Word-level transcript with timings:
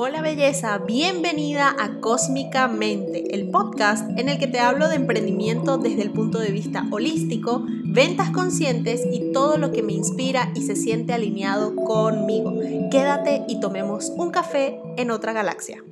Hola 0.00 0.22
belleza, 0.22 0.78
bienvenida 0.78 1.74
a 1.76 1.98
Cósmicamente, 1.98 3.34
el 3.34 3.50
podcast 3.50 4.08
en 4.16 4.28
el 4.28 4.38
que 4.38 4.46
te 4.46 4.60
hablo 4.60 4.88
de 4.88 4.94
emprendimiento 4.94 5.76
desde 5.76 6.02
el 6.02 6.12
punto 6.12 6.38
de 6.38 6.52
vista 6.52 6.86
holístico, 6.92 7.64
ventas 7.66 8.30
conscientes 8.30 9.04
y 9.10 9.32
todo 9.32 9.58
lo 9.58 9.72
que 9.72 9.82
me 9.82 9.94
inspira 9.94 10.52
y 10.54 10.62
se 10.62 10.76
siente 10.76 11.14
alineado 11.14 11.74
conmigo. 11.74 12.54
Quédate 12.92 13.42
y 13.48 13.58
tomemos 13.58 14.10
un 14.10 14.30
café 14.30 14.80
en 14.96 15.10
otra 15.10 15.32
galaxia. 15.32 15.82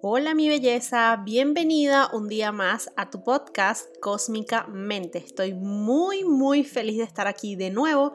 Hola 0.00 0.32
mi 0.36 0.48
belleza, 0.48 1.20
bienvenida 1.24 2.10
un 2.12 2.28
día 2.28 2.52
más 2.52 2.92
a 2.96 3.10
tu 3.10 3.24
podcast 3.24 3.88
Cósmicamente. 4.00 5.18
Estoy 5.18 5.54
muy 5.54 6.22
muy 6.22 6.62
feliz 6.62 6.98
de 6.98 7.04
estar 7.04 7.26
aquí 7.26 7.56
de 7.56 7.70
nuevo. 7.70 8.14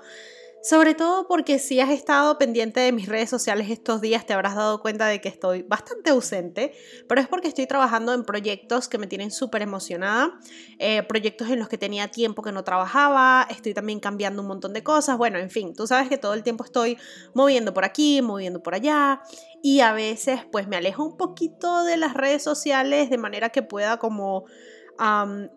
Sobre 0.61 0.93
todo 0.93 1.25
porque 1.25 1.57
si 1.57 1.79
has 1.79 1.89
estado 1.89 2.37
pendiente 2.37 2.81
de 2.81 2.91
mis 2.91 3.07
redes 3.07 3.29
sociales 3.29 3.69
estos 3.69 4.01
días 4.01 4.25
te 4.25 4.33
habrás 4.33 4.55
dado 4.55 4.81
cuenta 4.81 5.07
de 5.07 5.21
que 5.21 5.29
estoy 5.29 5.61
bastante 5.61 6.09
ausente, 6.09 6.73
pero 7.07 7.21
es 7.21 7.29
porque 7.29 7.47
estoy 7.47 7.65
trabajando 7.65 8.13
en 8.13 8.25
proyectos 8.25 8.89
que 8.89 8.97
me 8.97 9.07
tienen 9.07 9.31
súper 9.31 9.61
emocionada, 9.61 10.37
eh, 10.77 11.01
proyectos 11.03 11.49
en 11.49 11.59
los 11.59 11.69
que 11.69 11.77
tenía 11.77 12.09
tiempo 12.09 12.41
que 12.41 12.51
no 12.51 12.65
trabajaba, 12.65 13.47
estoy 13.49 13.73
también 13.73 14.01
cambiando 14.01 14.41
un 14.41 14.49
montón 14.49 14.73
de 14.73 14.83
cosas, 14.83 15.17
bueno, 15.17 15.39
en 15.39 15.49
fin, 15.49 15.73
tú 15.73 15.87
sabes 15.87 16.09
que 16.09 16.17
todo 16.17 16.33
el 16.33 16.43
tiempo 16.43 16.65
estoy 16.65 16.97
moviendo 17.33 17.73
por 17.73 17.85
aquí, 17.85 18.21
moviendo 18.21 18.61
por 18.61 18.75
allá 18.75 19.21
y 19.63 19.79
a 19.79 19.93
veces 19.93 20.41
pues 20.51 20.67
me 20.67 20.75
alejo 20.75 21.05
un 21.05 21.15
poquito 21.15 21.83
de 21.83 21.95
las 21.95 22.13
redes 22.13 22.43
sociales 22.43 23.09
de 23.09 23.17
manera 23.17 23.49
que 23.49 23.61
pueda 23.61 23.97
como 23.97 24.43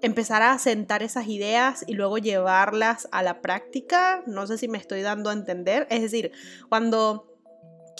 empezar 0.02 0.42
a 0.42 0.59
sentar 0.59 1.02
esas 1.02 1.27
ideas 1.27 1.84
y 1.87 1.95
luego 1.95 2.19
llevarlas 2.19 3.09
a 3.10 3.23
la 3.23 3.41
práctica. 3.41 4.23
No 4.27 4.46
sé 4.46 4.59
si 4.59 4.68
me 4.68 4.78
estoy 4.78 5.02
dando 5.02 5.30
a 5.30 5.32
entender. 5.32 5.87
Es 5.91 6.02
decir, 6.02 6.32
cuando 6.68 7.32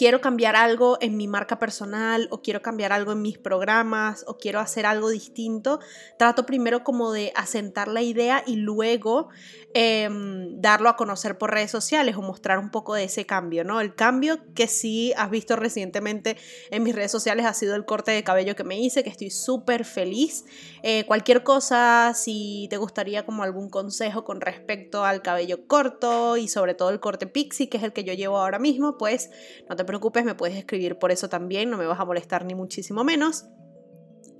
quiero 0.03 0.19
cambiar 0.19 0.57
algo 0.57 0.97
en 0.99 1.15
mi 1.15 1.29
marca 1.29 1.59
personal 1.59 2.27
o 2.29 2.41
quiero 2.41 2.61
cambiar 2.61 2.91
algo 2.91 3.13
en 3.13 3.21
mis 3.21 3.37
programas 3.37 4.25
o 4.27 4.37
quiero 4.37 4.59
hacer 4.59 4.85
algo 4.85 5.07
distinto, 5.07 5.79
trato 6.19 6.45
primero 6.45 6.83
como 6.83 7.13
de 7.13 7.31
asentar 7.37 7.87
la 7.87 8.01
idea 8.01 8.43
y 8.45 8.57
luego 8.57 9.29
em, 9.73 10.59
darlo 10.59 10.89
a 10.89 10.97
conocer 10.97 11.37
por 11.37 11.51
redes 11.51 11.71
sociales 11.71 12.17
o 12.17 12.21
mostrar 12.21 12.59
un 12.59 12.69
poco 12.69 12.95
de 12.95 13.05
ese 13.05 13.25
cambio, 13.25 13.63
¿no? 13.63 13.79
El 13.79 13.95
cambio 13.95 14.39
que 14.53 14.67
sí 14.67 15.13
has 15.15 15.29
visto 15.29 15.55
recientemente 15.55 16.35
en 16.69 16.83
mis 16.83 16.93
redes 16.93 17.11
sociales 17.11 17.45
ha 17.45 17.53
sido 17.53 17.73
el 17.73 17.85
corte 17.85 18.11
de 18.11 18.25
cabello 18.25 18.57
que 18.57 18.65
me 18.65 18.77
hice, 18.77 19.05
que 19.05 19.09
estoy 19.09 19.29
súper 19.29 19.85
feliz. 19.85 20.43
Eh, 20.83 21.05
cualquier 21.05 21.43
cosa, 21.43 22.11
si 22.13 22.67
te 22.69 22.75
gustaría 22.75 23.25
como 23.25 23.43
algún 23.43 23.69
consejo 23.69 24.25
con 24.25 24.41
respecto 24.41 25.05
al 25.05 25.21
cabello 25.21 25.65
corto 25.65 26.35
y 26.35 26.49
sobre 26.49 26.73
todo 26.73 26.89
el 26.89 26.99
corte 26.99 27.25
pixie, 27.25 27.69
que 27.69 27.77
es 27.77 27.83
el 27.83 27.93
que 27.93 28.03
yo 28.03 28.11
llevo 28.11 28.37
ahora 28.37 28.59
mismo, 28.59 28.97
pues 28.97 29.31
no 29.69 29.77
te 29.77 29.85
preocupes, 29.93 30.25
me 30.25 30.33
puedes 30.33 30.57
escribir 30.57 30.97
por 30.97 31.11
eso 31.11 31.29
también, 31.29 31.69
no 31.69 31.77
me 31.77 31.85
vas 31.85 31.99
a 31.99 32.05
molestar 32.05 32.45
ni 32.45 32.55
muchísimo 32.55 33.03
menos. 33.03 33.45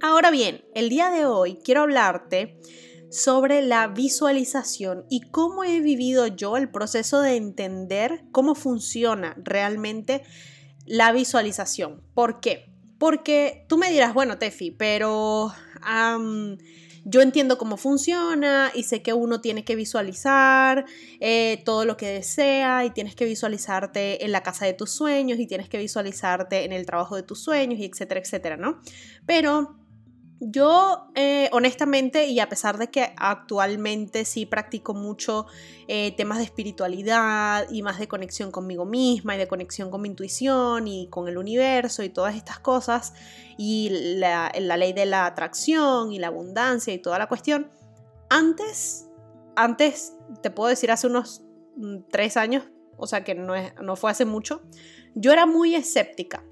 Ahora 0.02 0.32
bien, 0.32 0.66
el 0.74 0.90
día 0.90 1.12
de 1.12 1.28
hoy 1.28 1.60
quiero 1.64 1.82
hablarte 1.82 2.60
sobre 3.12 3.62
la 3.62 3.88
visualización 3.88 5.06
y 5.12 5.22
cómo 5.30 5.64
he 5.64 5.80
vivido 5.80 6.26
yo 6.26 6.58
el 6.58 6.72
proceso 6.72 7.22
de 7.22 7.36
entender 7.36 8.24
cómo 8.32 8.56
funciona 8.56 9.36
realmente 9.38 10.24
la 10.88 11.12
visualización. 11.12 12.02
¿Por 12.16 12.40
qué? 12.40 12.74
Porque 12.98 13.68
tú 13.70 13.78
me 13.78 13.92
dirás, 13.92 14.16
bueno, 14.16 14.40
Tefi, 14.40 14.72
pero 14.72 15.54
yo 17.06 17.22
entiendo 17.22 17.58
cómo 17.58 17.78
funciona 17.78 18.72
y 18.74 18.84
sé 18.84 19.02
que 19.02 19.14
uno 19.14 19.42
tiene 19.42 19.64
que 19.66 19.76
visualizar 19.76 20.86
eh, 21.20 21.62
todo 21.66 21.86
lo 21.86 21.98
que 21.98 22.08
desea 22.08 22.86
y 22.86 22.92
tienes 22.92 23.16
que 23.16 23.26
visualizarte 23.26 24.24
en 24.24 24.32
la 24.32 24.42
casa 24.42 24.66
de 24.66 24.74
tus 24.74 24.92
sueños 24.92 25.40
y 25.40 25.48
tienes 25.48 25.70
que 25.70 25.78
visualizarte 25.78 26.64
en 26.66 26.72
el 26.72 26.86
trabajo 26.86 27.16
de 27.16 27.24
tus 27.24 27.40
sueños 27.40 27.80
y 27.80 27.86
etcétera, 27.86 28.22
etcétera, 28.22 28.58
¿no? 28.58 28.80
Pero 29.26 29.76
yo, 30.46 31.08
eh, 31.16 31.50
honestamente, 31.52 32.28
y 32.28 32.40
a 32.40 32.50
pesar 32.50 32.78
de 32.78 32.90
que 32.90 33.14
actualmente 33.18 34.26
sí 34.26 34.46
practico 34.46 34.94
mucho 34.94 35.46
eh, 35.88 36.14
temas 36.16 36.40
de 36.40 36.44
espiritualidad 36.46 37.68
y 37.70 37.82
más 37.82 38.00
de 38.00 38.08
conexión 38.08 38.52
conmigo 38.52 38.86
misma 38.86 39.36
y 39.36 39.38
de 39.38 39.48
conexión 39.48 39.90
con 39.90 40.02
mi 40.02 40.10
intuición 40.10 40.88
y 40.88 41.08
con 41.10 41.28
el 41.28 41.38
universo 41.38 42.04
y 42.04 42.10
todas 42.10 42.36
estas 42.36 42.60
cosas, 42.60 43.14
y 43.58 44.18
la, 44.18 44.52
ley 44.56 44.94
de 44.94 45.06
la 45.06 45.26
atracción 45.26 46.12
y 46.12 46.20
la 46.20 46.28
abundancia 46.28 46.94
y 46.94 46.98
toda 46.98 47.20
la 47.20 47.28
cuestión, 47.28 47.72
antes, 48.30 49.08
antes, 49.56 50.14
te 50.42 50.52
puedo 50.52 50.70
decir 50.70 50.92
hace 50.92 51.08
unos 51.08 51.44
mm, 51.78 51.98
tres 52.10 52.38
años, 52.38 52.66
o 52.98 53.08
sea 53.08 53.24
que 53.24 53.36
no, 53.36 53.54
no 53.82 53.96
fue 53.96 54.12
hace 54.12 54.26
mucho, 54.26 54.62
yo 55.16 55.32
era 55.32 55.46
muy 55.46 55.76
escéptica 55.76 56.44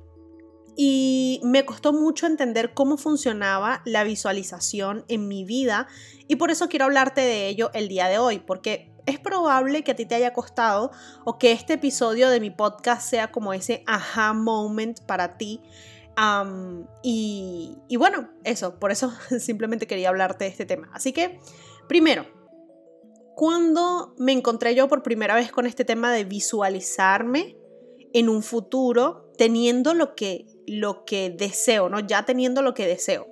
y 0.76 1.42
me 1.44 1.66
costó 1.66 1.94
mucho 1.94 2.28
entender 2.28 2.74
cómo 2.74 2.98
funcionaba 2.98 3.82
la 3.86 4.04
visualización 4.04 5.06
en 5.08 5.28
mi 5.28 5.44
vida 5.44 5.88
y 6.28 6.38
por 6.38 6.52
eso 6.52 6.70
quiero 6.70 6.86
hablarte 6.86 7.22
de 7.22 7.48
ello 7.48 7.72
el 7.74 7.88
día 7.88 8.08
de 8.08 8.18
hoy, 8.18 8.40
porque 8.40 8.92
es 9.06 9.20
probable 9.20 9.84
que 9.84 9.92
a 9.92 9.96
ti 9.96 10.06
te 10.06 10.16
haya 10.16 10.34
costado 10.34 10.92
o 11.26 11.38
que 11.38 11.52
este 11.52 11.74
episodio 11.74 12.30
de 12.30 12.40
mi 12.40 12.52
podcast 12.52 13.10
sea 13.10 13.32
como 13.32 13.54
ese 13.54 13.84
aha 13.88 14.34
moment 14.34 15.02
para 15.02 15.38
ti. 15.38 15.62
y, 17.04 17.78
bueno, 17.98 18.30
eso, 18.44 18.80
por 18.80 18.92
eso 18.92 19.12
simplemente 19.40 19.88
quería 19.88 20.10
hablarte 20.10 20.46
de 20.46 20.50
este 20.52 20.66
tema. 20.66 20.90
Así 20.94 21.14
que, 21.14 21.40
primero, 21.88 22.26
cuando 23.36 24.14
me 24.18 24.34
encontré 24.34 24.76
yo 24.76 24.88
por 24.88 25.04
primera 25.04 25.36
vez 25.36 25.52
con 25.52 25.66
este 25.66 25.84
tema 25.84 26.12
de 26.12 26.26
visualizarme 26.26 27.58
en 28.14 28.30
un 28.30 28.44
futuro 28.44 29.32
teniendo 29.38 29.94
lo 29.94 30.16
que 30.16 30.46
lo 30.68 31.06
que 31.06 31.30
deseo, 31.30 31.90
¿no? 31.90 32.00
Ya 32.00 32.26
teniendo 32.26 32.62
lo 32.62 32.74
que 32.74 32.88
deseo. 32.88 33.28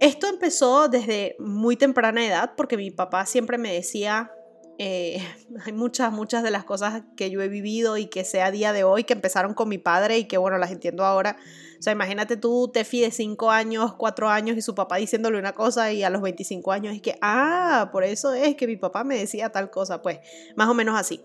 Esto 0.00 0.26
empezó 0.26 0.88
desde 0.88 1.36
muy 1.38 1.76
temprana 1.76 2.26
edad 2.26 2.52
porque 2.56 2.76
mi 2.76 2.90
papá 2.90 3.26
siempre 3.26 3.58
me 3.58 3.72
decía, 3.72 4.30
eh, 4.78 5.22
hay 5.64 5.72
muchas, 5.72 6.12
muchas 6.12 6.42
de 6.42 6.50
las 6.50 6.64
cosas 6.64 7.02
que 7.16 7.30
yo 7.30 7.40
he 7.42 7.48
vivido 7.48 7.96
y 7.96 8.06
que 8.06 8.24
sé 8.24 8.42
a 8.42 8.50
día 8.50 8.72
de 8.72 8.84
hoy 8.84 9.04
que 9.04 9.12
empezaron 9.12 9.54
con 9.54 9.68
mi 9.68 9.78
padre 9.78 10.18
y 10.18 10.24
que 10.24 10.36
bueno, 10.36 10.58
las 10.58 10.72
entiendo 10.72 11.04
ahora. 11.04 11.36
O 11.78 11.82
sea, 11.84 11.92
imagínate 11.92 12.36
tú, 12.36 12.70
Tefi 12.72 13.00
de 13.00 13.10
5 13.10 13.50
años, 13.50 13.94
4 13.94 14.28
años 14.30 14.56
y 14.56 14.62
su 14.62 14.74
papá 14.74 14.96
diciéndole 14.96 15.38
una 15.38 15.52
cosa 15.52 15.92
y 15.92 16.02
a 16.02 16.10
los 16.10 16.22
25 16.22 16.72
años 16.72 16.94
es 16.94 17.02
que, 17.02 17.18
ah, 17.20 17.90
por 17.92 18.04
eso 18.04 18.32
es 18.32 18.56
que 18.56 18.66
mi 18.66 18.76
papá 18.76 19.04
me 19.04 19.18
decía 19.18 19.50
tal 19.50 19.70
cosa, 19.70 20.00
pues 20.00 20.20
más 20.56 20.68
o 20.68 20.74
menos 20.74 20.98
así. 20.98 21.20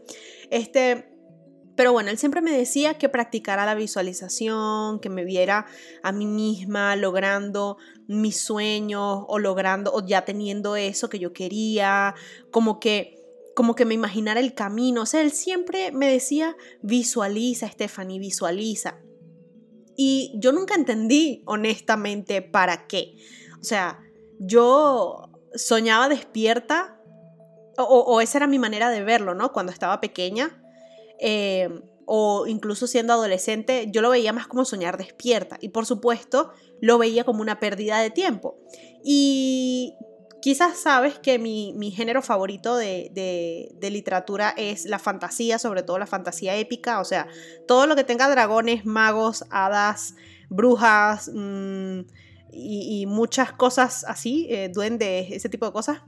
Este, 0.50 1.19
pero 1.80 1.94
bueno, 1.94 2.10
él 2.10 2.18
siempre 2.18 2.42
me 2.42 2.52
decía 2.52 2.96
que 2.98 3.08
practicara 3.08 3.66
la 3.66 3.74
visualización, 3.74 5.00
que 5.00 5.08
me 5.08 5.24
viera 5.24 5.66
a 6.04 6.12
mí 6.12 6.26
misma 6.26 6.98
logrando 6.98 7.78
mis 8.06 8.38
sueños 8.38 9.24
o 9.26 9.40
logrando 9.40 9.94
o 9.94 10.06
ya 10.06 10.26
teniendo 10.26 10.76
eso 10.76 11.08
que 11.08 11.20
yo 11.20 11.32
quería, 11.32 12.16
como 12.52 12.82
que 12.82 13.24
como 13.56 13.76
que 13.76 13.86
me 13.86 13.94
imaginara 13.94 14.42
el 14.42 14.54
camino. 14.54 15.04
O 15.04 15.06
sea, 15.06 15.22
él 15.22 15.32
siempre 15.32 15.94
me 15.94 16.12
decía, 16.12 16.58
visualiza, 16.82 17.70
Stephanie, 17.70 18.20
visualiza. 18.20 19.00
Y 19.96 20.34
yo 20.36 20.52
nunca 20.52 20.76
entendí, 20.76 21.44
honestamente, 21.46 22.42
para 22.42 22.88
qué. 22.88 23.16
O 23.62 23.64
sea, 23.64 24.02
yo 24.38 25.32
soñaba 25.56 26.10
despierta, 26.10 27.00
o, 27.78 27.84
o, 27.86 28.20
esa 28.20 28.40
era 28.40 28.48
mi 28.48 28.60
manera 28.60 28.90
de 28.90 29.02
verlo, 29.02 29.34
¿no? 29.34 29.54
Cuando 29.54 29.72
estaba 29.72 30.02
pequeña, 30.02 30.59
Em, 31.20 31.82
o 32.12 32.48
incluso 32.48 32.88
siendo 32.88 33.14
adolescente, 33.14 33.88
yo 33.92 34.02
lo 34.02 34.10
veía 34.10 34.34
más 34.34 34.48
como 34.48 34.66
soñar 34.66 34.98
despierta 34.98 35.58
y 35.62 35.70
por 35.70 35.86
supuesto 35.86 36.52
lo 36.82 36.98
veía 36.98 37.24
como 37.24 37.42
una 37.42 37.60
pérdida 37.60 38.00
de 38.00 38.10
tiempo. 38.10 38.58
Y 39.04 39.94
quizás 40.42 40.80
sabes 40.80 41.20
que 41.20 41.38
mi, 41.38 41.92
género 41.92 42.24
favorito 42.24 42.76
de, 42.78 43.70
literatura 43.80 44.56
es 44.58 44.86
la 44.86 44.98
fantasía, 44.98 45.60
sobre 45.60 45.84
todo 45.84 46.00
la 46.00 46.08
fantasía 46.08 46.56
épica, 46.56 47.00
o 47.00 47.06
sea, 47.06 47.28
todo 47.68 47.86
lo 47.86 47.96
que 47.96 48.04
tenga 48.04 48.28
dragones, 48.28 48.86
magos, 48.86 49.46
hadas, 49.52 50.16
brujas 50.50 51.30
mm, 51.32 52.00
y, 52.52 53.06
muchas 53.06 53.52
cosas 53.52 54.04
así, 54.08 54.48
eh, 54.50 54.70
duendes, 54.74 55.28
ese 55.32 55.50
tipo 55.50 55.68
de 55.68 55.74
cosas 55.74 56.02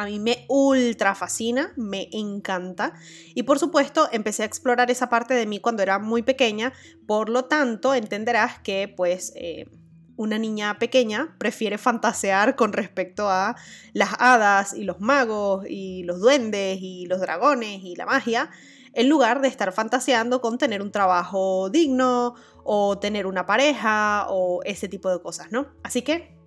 a 0.00 0.06
mí 0.06 0.18
me 0.18 0.46
ultra 0.48 1.14
fascina, 1.14 1.72
me 1.76 2.08
encanta. 2.12 2.94
Y 3.34 3.42
por 3.42 3.58
supuesto, 3.58 4.08
empecé 4.12 4.42
a 4.42 4.46
explorar 4.46 4.90
esa 4.90 5.10
parte 5.10 5.34
de 5.34 5.44
mí 5.44 5.60
cuando 5.60 5.82
era 5.82 5.98
muy 5.98 6.22
pequeña. 6.22 6.72
Por 7.06 7.28
lo 7.28 7.44
tanto, 7.44 7.94
entenderás 7.94 8.58
que 8.60 8.92
pues... 8.96 9.32
Eh, 9.36 9.66
una 10.16 10.38
niña 10.38 10.78
pequeña 10.78 11.34
prefiere 11.38 11.78
fantasear 11.78 12.54
con 12.54 12.74
respecto 12.74 13.30
a 13.30 13.56
las 13.94 14.10
hadas 14.18 14.74
y 14.74 14.84
los 14.84 15.00
magos 15.00 15.64
y 15.66 16.02
los 16.02 16.20
duendes 16.20 16.76
y 16.82 17.06
los 17.06 17.22
dragones 17.22 17.80
y 17.82 17.96
la 17.96 18.04
magia, 18.04 18.50
en 18.92 19.08
lugar 19.08 19.40
de 19.40 19.48
estar 19.48 19.72
fantaseando 19.72 20.42
con 20.42 20.58
tener 20.58 20.82
un 20.82 20.92
trabajo 20.92 21.70
digno 21.70 22.34
o 22.64 22.98
tener 22.98 23.26
una 23.26 23.46
pareja 23.46 24.26
o 24.28 24.60
ese 24.64 24.88
tipo 24.88 25.08
de 25.08 25.22
cosas, 25.22 25.52
¿no? 25.52 25.68
Así 25.82 26.02
que 26.02 26.38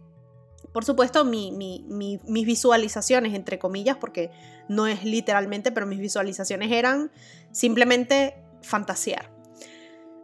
por 0.74 0.86
supuesto, 0.86 1.24
mis 1.24 2.26
visualizaciones, 2.26 3.36
entre 3.36 3.60
comillas, 3.60 3.96
porque 3.98 4.32
no 4.68 4.88
es 4.88 5.04
literalmente, 5.04 5.72
pero 5.72 5.86
mis 5.86 6.00
visualizaciones 6.00 6.72
eran 6.72 7.12
simplemente 7.52 8.36
fantasear. 8.64 9.32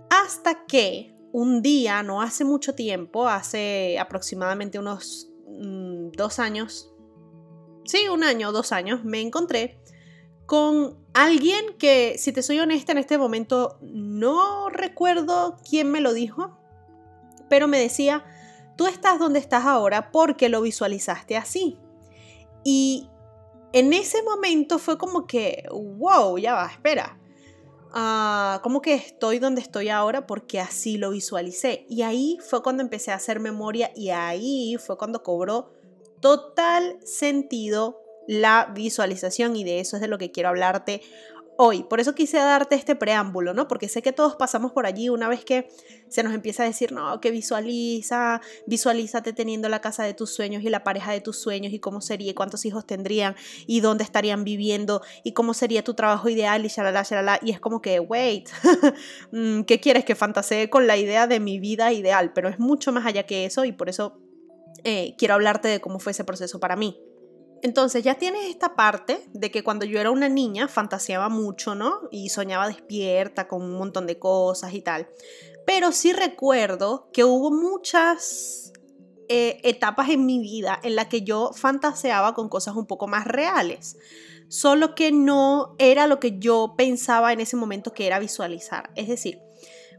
Hasta 0.10 0.66
que 0.66 1.16
un 1.32 1.62
día, 1.62 2.02
no 2.02 2.24
hace 2.24 2.44
mucho 2.46 2.74
tiempo, 2.74 3.28
hace 3.28 4.00
aproximadamente 4.00 4.80
unos 4.80 5.30
mm, 5.48 6.10
dos 6.18 6.40
años, 6.40 6.92
sí, 7.86 8.08
un 8.10 8.24
año, 8.24 8.52
dos 8.52 8.72
años, 8.72 9.04
me 9.04 9.22
encontré 9.22 9.80
con 10.48 10.98
alguien 11.14 11.78
que, 11.78 12.16
si 12.18 12.32
te 12.32 12.42
soy 12.42 12.60
honesta, 12.60 12.92
en 12.92 12.98
este 12.98 13.20
momento 13.20 13.78
no 13.84 14.70
recuerdo 14.70 15.58
quién 15.70 15.92
me 15.92 16.02
lo 16.02 16.12
dijo, 16.12 16.58
pero 17.50 17.68
me 17.68 17.80
decía, 17.80 18.26
tú 18.80 18.88
estás 18.88 19.20
donde 19.20 19.40
estás 19.40 19.66
ahora 19.66 20.10
porque 20.10 20.48
lo 20.48 20.62
visualizaste 20.62 21.36
así. 21.36 21.78
Y 22.64 23.10
en 23.74 23.92
ese 23.92 24.24
momento 24.24 24.80
fue 24.80 24.98
como 24.98 25.28
que, 25.28 25.66
wow, 25.70 26.38
ya 26.38 26.54
va, 26.54 26.68
espera. 26.68 27.20
Uh, 27.94 28.62
como 28.62 28.82
que 28.82 28.94
estoy 28.94 29.40
donde 29.40 29.60
estoy 29.60 29.90
ahora 29.90 30.26
porque 30.26 30.62
así 30.62 30.98
lo 30.98 31.10
visualicé. 31.10 31.86
Y 31.90 32.04
ahí 32.04 32.38
fue 32.40 32.64
cuando 32.64 32.82
empecé 32.82 33.12
a 33.12 33.16
hacer 33.16 33.42
memoria 33.42 33.92
y 33.98 34.12
ahí 34.12 34.78
fue 34.78 34.98
cuando 34.98 35.24
cobró 35.24 35.74
total 36.22 37.00
sentido 37.04 38.00
la 38.30 38.72
visualización 38.74 39.58
y 39.58 39.66
de 39.66 39.82
eso 39.82 39.98
es 39.98 40.02
de 40.02 40.08
lo 40.08 40.18
que 40.18 40.32
quiero 40.32 40.48
hablarte 40.48 41.02
hoy. 41.62 41.84
Por 41.84 42.00
eso 42.00 42.16
quise 42.16 42.38
darte 42.38 42.76
este 42.76 42.96
preámbulo, 42.96 43.54
¿no? 43.54 43.68
Porque 43.68 43.90
sé 43.90 44.02
que 44.02 44.14
todos 44.14 44.38
pasamos 44.38 44.72
por 44.72 44.86
allí 44.86 45.10
una 45.10 45.28
vez 45.28 45.44
que 45.44 45.70
se 46.08 46.24
nos 46.24 46.34
empieza 46.34 46.64
a 46.64 46.66
decir, 46.66 46.94
no, 46.94 47.20
que 47.20 47.32
visualiza, 47.32 48.40
visualízate 48.66 49.34
teniendo 49.34 49.68
la 49.68 49.82
casa 49.82 50.06
de 50.06 50.14
tus 50.14 50.34
sueños 50.34 50.64
y 50.64 50.70
la 50.70 50.86
pareja 50.86 51.12
de 51.12 51.20
tus 51.20 51.38
sueños 51.38 51.74
y 51.74 51.80
cómo 51.80 52.00
sería 52.00 52.32
y 52.32 52.34
cuántos 52.34 52.64
hijos 52.64 52.88
tendrían 52.88 53.36
y 53.68 53.82
dónde 53.82 54.06
estarían 54.06 54.46
viviendo 54.46 55.02
y 55.26 55.34
cómo 55.34 55.54
sería 55.54 55.84
tu 55.84 55.96
trabajo 55.96 56.30
ideal 56.30 56.64
y 56.64 56.70
shalala, 56.70 57.04
shalala. 57.04 57.40
Y 57.42 57.52
es 57.52 57.60
como 57.60 57.82
que, 57.82 58.00
wait, 58.00 58.48
mm, 59.34 59.64
¿qué 59.64 59.82
quieres 59.82 60.06
que 60.06 60.16
fantasee 60.16 60.70
con 60.70 60.88
la 60.88 60.96
idea 60.96 61.28
de 61.28 61.42
mi 61.42 61.60
vida 61.60 61.92
ideal? 61.92 62.32
Pero 62.34 62.48
es 62.48 62.58
mucho 62.58 62.94
más 62.94 63.06
allá 63.06 63.24
que 63.24 63.44
eso 63.44 63.66
y 63.66 63.74
por 63.74 63.90
eso 63.90 64.18
eh, 64.86 65.14
quiero 65.18 65.34
hablarte 65.34 65.68
de 65.68 65.82
cómo 65.82 66.00
fue 66.00 66.14
ese 66.14 66.24
proceso 66.24 66.62
para 66.62 66.78
mí. 66.78 66.98
Entonces 67.62 68.04
ya 68.04 68.16
tienes 68.16 68.46
esta 68.50 68.76
parte 68.76 69.22
de 69.34 69.52
que 69.52 69.64
cuando 69.64 69.86
yo 69.86 70.00
era 70.00 70.12
una 70.12 70.30
niña 70.30 70.68
fantaseaba 70.68 71.30
mucho, 71.30 71.76
¿no? 71.76 72.08
Y 72.12 72.30
soñaba 72.30 72.68
despierta 72.68 73.48
con 73.48 73.62
un 73.62 73.78
montón 73.78 74.08
de 74.08 74.18
cosas 74.20 74.74
y 74.74 74.82
tal. 74.82 75.08
Pero 75.66 75.92
sí 75.92 76.14
recuerdo 76.14 77.10
que 77.12 77.24
hubo 77.24 77.52
muchas 77.52 78.72
eh, 79.28 79.60
etapas 79.64 80.10
en 80.10 80.26
mi 80.26 80.40
vida 80.40 80.80
en 80.82 80.96
las 80.96 81.08
que 81.08 81.22
yo 81.22 81.52
fantaseaba 81.54 82.34
con 82.34 82.50
cosas 82.50 82.76
un 82.76 82.88
poco 82.88 83.08
más 83.08 83.26
reales. 83.26 83.98
Solo 84.48 84.96
que 84.96 85.12
no 85.12 85.76
era 85.78 86.08
lo 86.08 86.20
que 86.20 86.40
yo 86.40 86.74
pensaba 86.76 87.32
en 87.34 87.40
ese 87.40 87.56
momento 87.56 87.94
que 87.94 88.08
era 88.08 88.18
visualizar. 88.18 88.90
Es 88.96 89.08
decir, 89.08 89.40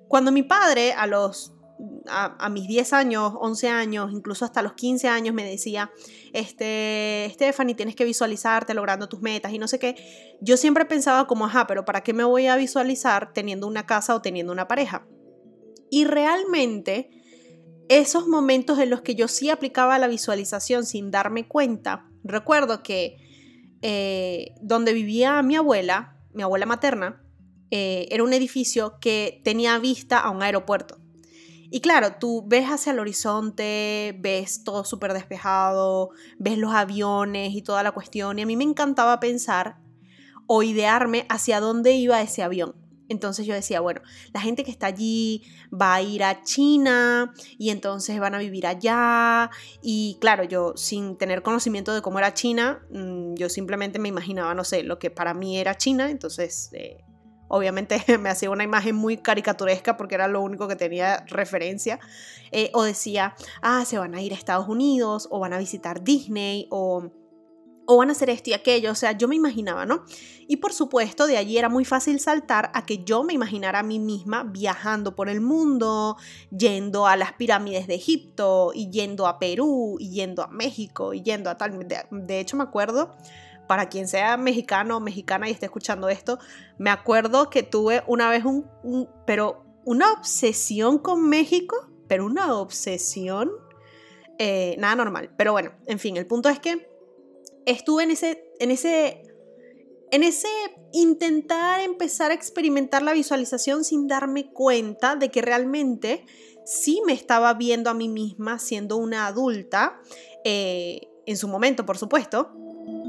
cuando 0.09 0.33
mi 0.33 0.43
padre 0.43 0.93
a 0.93 1.07
los 1.07 1.53
a, 2.09 2.49
mis 2.49 2.67
10 2.69 2.93
años, 2.93 3.33
11 3.41 3.69
años, 3.69 4.13
incluso 4.13 4.45
hasta 4.45 4.63
los 4.63 4.75
15 4.75 5.09
años 5.09 5.35
me 5.35 5.45
decía, 5.45 5.91
este, 6.33 7.29
Stephanie, 7.33 7.75
tienes 7.75 7.97
que 7.97 8.05
visualizarte 8.05 8.75
logrando 8.75 9.09
tus 9.09 9.21
metas 9.21 9.53
y 9.53 9.59
no 9.59 9.69
sé 9.69 9.79
qué, 9.79 9.97
yo 10.41 10.57
siempre 10.57 10.85
pensaba 10.85 11.27
como, 11.27 11.47
ajá, 11.47 11.67
pero 11.67 11.85
¿para 11.85 12.03
qué 12.03 12.13
me 12.13 12.25
voy 12.25 12.47
a 12.47 12.57
visualizar 12.57 13.33
teniendo 13.33 13.67
una 13.67 13.87
casa 13.87 14.15
o 14.15 14.23
teniendo 14.23 14.53
una 14.53 14.69
pareja? 14.69 15.07
Y 15.91 16.05
realmente, 16.05 17.11
esos 17.89 18.29
momentos 18.29 18.79
en 18.79 18.91
los 18.91 19.03
que 19.03 19.15
yo 19.15 19.29
sí 19.29 19.51
aplicaba 19.51 19.99
la 19.99 20.07
visualización 20.07 20.87
sin 20.87 21.11
darme 21.11 21.49
cuenta, 21.49 22.09
recuerdo 22.23 22.83
que 22.83 23.17
eh, 23.83 24.55
donde 24.61 24.93
vivía 24.93 25.43
mi 25.43 25.57
abuela, 25.57 26.17
mi 26.33 26.43
abuela 26.43 26.67
materna, 26.67 27.23
eh, 27.71 28.09
era 28.11 28.25
un 28.25 28.33
edificio 28.33 28.99
que 29.01 29.41
tenía 29.45 29.79
vista 29.79 30.19
a 30.19 30.31
un 30.31 30.43
aeropuerto. 30.43 31.00
Y 31.71 31.81
claro, 31.81 32.17
tú 32.19 32.45
ves 32.47 32.67
hacia 32.67 32.93
el 32.93 32.99
horizonte, 32.99 34.17
ves 34.19 34.65
todo 34.65 34.85
súper 34.85 35.13
despejado, 35.13 36.11
ves 36.39 36.59
los 36.59 36.73
aviones 36.73 37.55
y 37.55 37.63
toda 37.63 37.83
la 37.85 37.93
cuestión. 37.93 38.39
Y 38.39 38.43
a 38.43 38.47
mí 38.47 38.57
me 38.57 38.65
encantaba 38.65 39.21
pensar 39.21 39.77
o 40.47 40.65
idearme 40.65 41.27
hacia 41.29 41.61
dónde 41.61 41.93
iba 41.93 42.21
ese 42.21 42.43
avión. 42.43 42.75
Entonces 43.09 43.45
yo 43.45 43.55
decía, 43.55 43.81
bueno, 43.81 44.03
la 44.33 44.41
gente 44.41 44.63
que 44.63 44.71
está 44.71 44.87
allí 44.87 45.43
va 45.73 45.95
a 45.95 46.03
ir 46.03 46.23
a 46.23 46.43
China 46.43 47.35
y 47.59 47.71
entonces 47.71 48.19
van 48.21 48.35
a 48.35 48.39
vivir 48.39 48.69
allá. 48.69 49.51
Y 49.83 50.17
claro, 50.21 50.45
yo 50.45 50.75
sin 50.77 51.17
tener 51.19 51.43
conocimiento 51.43 51.93
de 51.93 52.03
cómo 52.03 52.21
era 52.21 52.35
China, 52.35 52.87
mm, 52.91 53.35
yo 53.35 53.49
simplemente 53.49 53.99
me 53.99 54.09
imaginaba, 54.09 54.55
no 54.55 54.63
sé, 54.63 54.85
lo 54.85 55.01
que 55.01 55.11
para 55.11 55.35
mí 55.35 55.59
era 55.59 55.77
China. 55.77 56.09
Entonces 56.09 56.71
eh, 56.73 57.05
Obviamente 57.53 58.03
me 58.19 58.31
hacía 58.31 58.49
una 58.49 58.65
imagen 58.65 58.95
muy 58.97 59.19
caricaturesca 59.19 59.97
porque 59.97 60.15
era 60.15 60.29
lo 60.29 60.41
único 60.41 60.69
que 60.69 60.77
tenía 60.77 61.25
referencia. 61.27 61.99
Eh, 62.53 62.71
o 62.73 62.85
decía, 62.85 63.35
ah, 63.61 63.85
se 63.85 63.99
van 63.99 64.15
a 64.15 64.23
ir 64.23 64.33
a 64.33 64.37
Estados 64.37 64.69
Unidos 64.69 65.29
o 65.31 65.41
van 65.41 65.53
a 65.53 65.59
visitar 65.59 66.03
Disney 66.03 66.67
o 66.71 67.11
o 67.91 67.97
van 67.97 68.09
a 68.09 68.13
hacer 68.13 68.31
esto 68.31 68.51
y 68.51 68.53
aquello, 68.53 68.93
o 68.93 68.95
sea, 68.95 69.19
yo 69.19 69.27
me 69.27 69.35
imaginaba, 69.35 69.85
¿no? 69.85 70.05
Y 70.47 70.59
por 70.59 70.73
supuesto, 70.73 71.27
de 71.27 71.37
allí 71.37 71.59
era 71.59 71.69
muy 71.69 71.85
fácil 71.85 72.21
saltar 72.21 72.71
a 72.73 72.87
que 72.87 73.03
yo 73.03 73.25
me 73.25 73.33
imaginara 73.33 73.81
a 73.81 73.83
mí 73.83 73.99
misma 73.99 74.45
viajando 74.45 75.17
por 75.17 75.29
el 75.29 75.41
mundo, 75.41 76.17
yendo 76.57 77.09
a 77.09 77.17
las 77.17 77.33
pirámides 77.33 77.89
de 77.89 77.97
Egipto, 77.97 78.71
y 78.73 78.91
yendo 78.91 79.27
a 79.27 79.41
Perú, 79.41 79.97
y 79.99 80.11
yendo 80.11 80.45
a 80.45 80.47
México, 80.47 81.15
y 81.15 81.23
yendo 81.23 81.51
a 81.51 81.59
tal... 81.59 81.85
De, 82.13 82.39
hecho, 82.39 82.57
me 82.57 82.63
acuerdo 82.63 83.17
para 83.71 83.89
quien 83.89 84.09
sea 84.09 84.37
mexicano 84.37 84.97
o 84.97 85.01
mexicana 85.01 85.49
y 85.49 85.53
esté 85.53 85.67
escuchando 85.67 86.09
esto, 86.09 86.41
me 86.77 86.91
acuerdo 86.91 87.51
que 87.51 87.63
tuve 87.63 88.03
una 88.09 88.29
vez 88.29 88.45
un, 88.45 88.69
pero 89.29 89.63
una 89.85 90.11
obsesión 90.11 90.99
con 90.99 91.29
México, 91.29 91.77
pero 92.09 92.27
una 92.27 92.53
obsesión, 92.57 93.49
eh, 94.41 94.75
nada 94.81 94.97
normal. 94.97 95.31
Pero 95.39 95.53
bueno, 95.53 95.71
en 95.87 96.01
fin, 96.01 96.17
el 96.17 96.27
punto 96.27 96.49
es 96.49 96.59
que 96.59 96.91
estuve 97.65 98.03
en 98.03 98.11
ese, 98.11 98.43
en 98.59 98.73
ese, 98.73 99.23
en 100.11 100.25
ese 100.25 100.49
intentar 100.93 101.81
empezar 101.81 102.33
a 102.33 102.35
experimentar 102.35 103.03
la 103.03 103.13
visualización 103.13 103.85
sin 103.85 104.09
darme 104.09 104.51
cuenta 104.51 105.15
de 105.15 105.31
que 105.31 105.43
realmente 105.43 106.27
sí 106.65 107.03
me 107.07 107.13
estaba 107.13 107.55
viendo 107.55 107.89
a 107.89 107.95
mí 107.95 108.09
misma 108.09 108.59
siendo 108.59 108.97
una 108.97 109.29
adulta, 109.29 110.01
eh, 110.45 111.03
en 111.25 111.37
su 111.37 111.47
momento, 111.47 111.87
por 111.87 111.99
supuesto, 111.99 112.51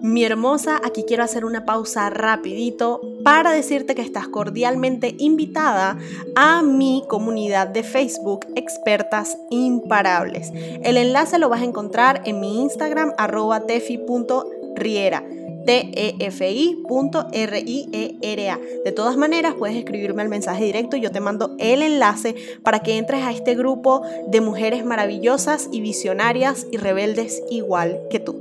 mi 0.01 0.23
hermosa, 0.25 0.81
aquí 0.83 1.03
quiero 1.07 1.23
hacer 1.23 1.45
una 1.45 1.65
pausa 1.65 2.09
rapidito 2.09 3.01
para 3.23 3.51
decirte 3.51 3.95
que 3.95 4.01
estás 4.01 4.27
cordialmente 4.27 5.15
invitada 5.19 5.97
a 6.35 6.61
mi 6.61 7.03
comunidad 7.07 7.67
de 7.67 7.83
Facebook 7.83 8.47
Expertas 8.55 9.37
Imparables. 9.49 10.51
El 10.83 10.97
enlace 10.97 11.37
lo 11.39 11.49
vas 11.49 11.61
a 11.61 11.65
encontrar 11.65 12.21
en 12.25 12.39
mi 12.39 12.61
Instagram 12.61 13.13
arroba 13.17 13.65
tefi.riera 13.65 15.23
tefi.riera. 15.65 17.29
De 18.83 18.91
todas 18.91 19.17
maneras, 19.17 19.53
puedes 19.57 19.77
escribirme 19.77 20.23
el 20.23 20.29
mensaje 20.29 20.63
directo 20.63 20.97
y 20.97 21.01
yo 21.01 21.11
te 21.11 21.19
mando 21.19 21.55
el 21.59 21.83
enlace 21.83 22.35
para 22.63 22.79
que 22.79 22.97
entres 22.97 23.23
a 23.23 23.31
este 23.31 23.53
grupo 23.55 24.01
de 24.27 24.41
mujeres 24.41 24.83
maravillosas 24.85 25.69
y 25.71 25.81
visionarias 25.81 26.65
y 26.71 26.77
rebeldes 26.77 27.43
igual 27.51 28.01
que 28.09 28.19
tú 28.19 28.40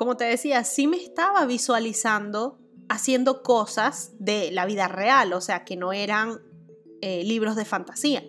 como 0.00 0.16
te 0.16 0.24
decía, 0.24 0.64
sí 0.64 0.86
me 0.86 0.96
estaba 0.96 1.44
visualizando 1.44 2.58
haciendo 2.88 3.42
cosas 3.42 4.12
de 4.18 4.50
la 4.50 4.64
vida 4.64 4.88
real, 4.88 5.34
o 5.34 5.42
sea, 5.42 5.62
que 5.66 5.76
no 5.76 5.92
eran 5.92 6.40
eh, 7.02 7.22
libros 7.22 7.54
de 7.54 7.66
fantasía. 7.66 8.24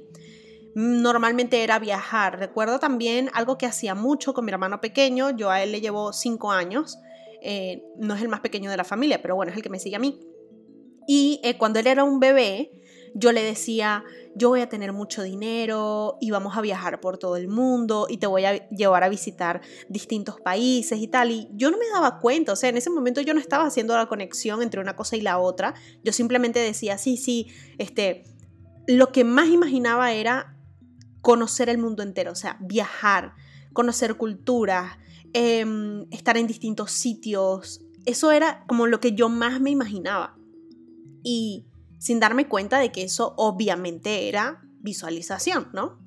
Normalmente 0.75 1.63
era 1.63 1.79
viajar. 1.79 2.37
Recuerdo 2.39 2.79
también 2.79 3.29
algo 3.33 3.57
que 3.57 3.67
hacía 3.67 3.95
mucho 3.95 4.33
con 4.33 4.43
mi 4.43 4.51
hermano 4.51 4.81
pequeño. 4.81 5.29
Yo 5.29 5.49
a 5.49 5.63
él 5.63 5.71
le 5.71 5.79
llevo 5.79 6.11
cinco 6.11 6.51
años. 6.51 6.97
Eh, 7.41 7.81
no 7.97 8.15
es 8.15 8.21
el 8.21 8.27
más 8.27 8.41
pequeño 8.41 8.69
de 8.69 8.75
la 8.75 8.83
familia, 8.83 9.21
pero 9.21 9.37
bueno, 9.37 9.53
es 9.53 9.55
el 9.55 9.63
que 9.63 9.69
me 9.69 9.79
sigue 9.79 9.95
a 9.95 9.99
mí. 9.99 10.19
Y 11.07 11.39
eh, 11.41 11.57
cuando 11.57 11.79
él 11.79 11.87
era 11.87 12.03
un 12.03 12.19
bebé, 12.19 12.80
yo 13.13 13.31
le 13.31 13.43
decía, 13.43 14.03
yo 14.35 14.49
voy 14.49 14.61
a 14.61 14.69
tener 14.69 14.93
mucho 14.93 15.23
dinero 15.23 16.17
y 16.21 16.31
vamos 16.31 16.57
a 16.57 16.61
viajar 16.61 17.01
por 17.01 17.17
todo 17.17 17.35
el 17.35 17.47
mundo 17.47 18.07
y 18.09 18.17
te 18.17 18.27
voy 18.27 18.45
a 18.45 18.69
llevar 18.69 19.03
a 19.03 19.09
visitar 19.09 19.61
distintos 19.89 20.39
países 20.39 20.99
y 20.99 21.07
tal. 21.07 21.31
Y 21.31 21.49
yo 21.53 21.71
no 21.71 21.77
me 21.77 21.89
daba 21.93 22.19
cuenta, 22.19 22.53
o 22.53 22.55
sea, 22.55 22.69
en 22.69 22.77
ese 22.77 22.89
momento 22.89 23.21
yo 23.21 23.33
no 23.33 23.39
estaba 23.39 23.65
haciendo 23.65 23.95
la 23.95 24.07
conexión 24.07 24.61
entre 24.61 24.81
una 24.81 24.95
cosa 24.95 25.17
y 25.17 25.21
la 25.21 25.39
otra. 25.39 25.73
Yo 26.03 26.13
simplemente 26.13 26.59
decía, 26.59 26.97
sí, 26.97 27.17
sí, 27.17 27.47
este, 27.77 28.23
lo 28.87 29.11
que 29.11 29.23
más 29.23 29.49
imaginaba 29.49 30.13
era 30.13 30.57
conocer 31.21 31.69
el 31.69 31.77
mundo 31.77 32.03
entero, 32.03 32.31
o 32.31 32.35
sea, 32.35 32.57
viajar, 32.61 33.33
conocer 33.73 34.15
culturas, 34.15 34.97
em, 35.33 36.07
estar 36.11 36.37
en 36.37 36.47
distintos 36.47 36.91
sitios. 36.91 37.81
Eso 38.05 38.31
era 38.31 38.65
como 38.67 38.87
lo 38.87 38.99
que 38.99 39.13
yo 39.13 39.29
más 39.29 39.61
me 39.61 39.69
imaginaba. 39.69 40.37
Y 41.23 41.67
sin 42.01 42.19
darme 42.19 42.47
cuenta 42.47 42.79
de 42.79 42.91
que 42.91 43.03
eso 43.03 43.35
obviamente 43.37 44.27
era 44.27 44.63
visualización, 44.79 45.69
¿no? 45.71 45.99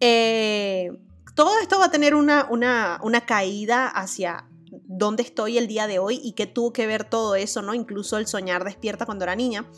Eh, 0.00 0.90
todo 1.36 1.60
esto 1.60 1.78
va 1.78 1.84
a 1.84 1.90
tener 1.92 2.16
una, 2.16 2.48
una, 2.50 3.20
caída 3.24 3.86
hacia 3.86 4.48
dónde 4.88 5.22
estoy 5.22 5.58
el 5.58 5.68
día 5.68 5.86
de 5.86 6.00
hoy 6.00 6.20
y 6.20 6.32
qué 6.32 6.48
tuvo 6.48 6.72
que 6.72 6.88
ver 6.88 7.04
todo 7.04 7.36
eso, 7.36 7.62
¿no? 7.62 7.72
Incluso 7.72 8.18
el 8.18 8.26
soñar 8.26 8.64
despierta 8.64 9.06
cuando 9.06 9.22
era 9.22 9.36
niña. 9.36 9.70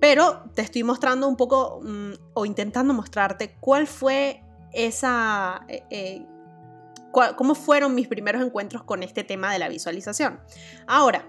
Pero 0.00 0.44
te 0.54 0.62
estoy 0.62 0.84
mostrando 0.84 1.28
un 1.28 1.36
poco 1.36 1.80
mm, 1.82 2.12
o 2.32 2.46
intentando 2.46 2.94
mostrarte 2.94 3.56
cuál 3.60 3.86
fue 3.86 4.42
esa... 4.72 5.66
Eh, 5.68 5.84
eh, 5.90 6.26
cómo 7.36 7.54
fueron 7.54 7.94
mis 7.94 8.08
primeros 8.08 8.42
encuentros 8.42 8.82
con 8.84 9.02
este 9.02 9.22
tema 9.22 9.52
de 9.52 9.58
la 9.58 9.68
visualización. 9.68 10.40
Ahora, 10.86 11.28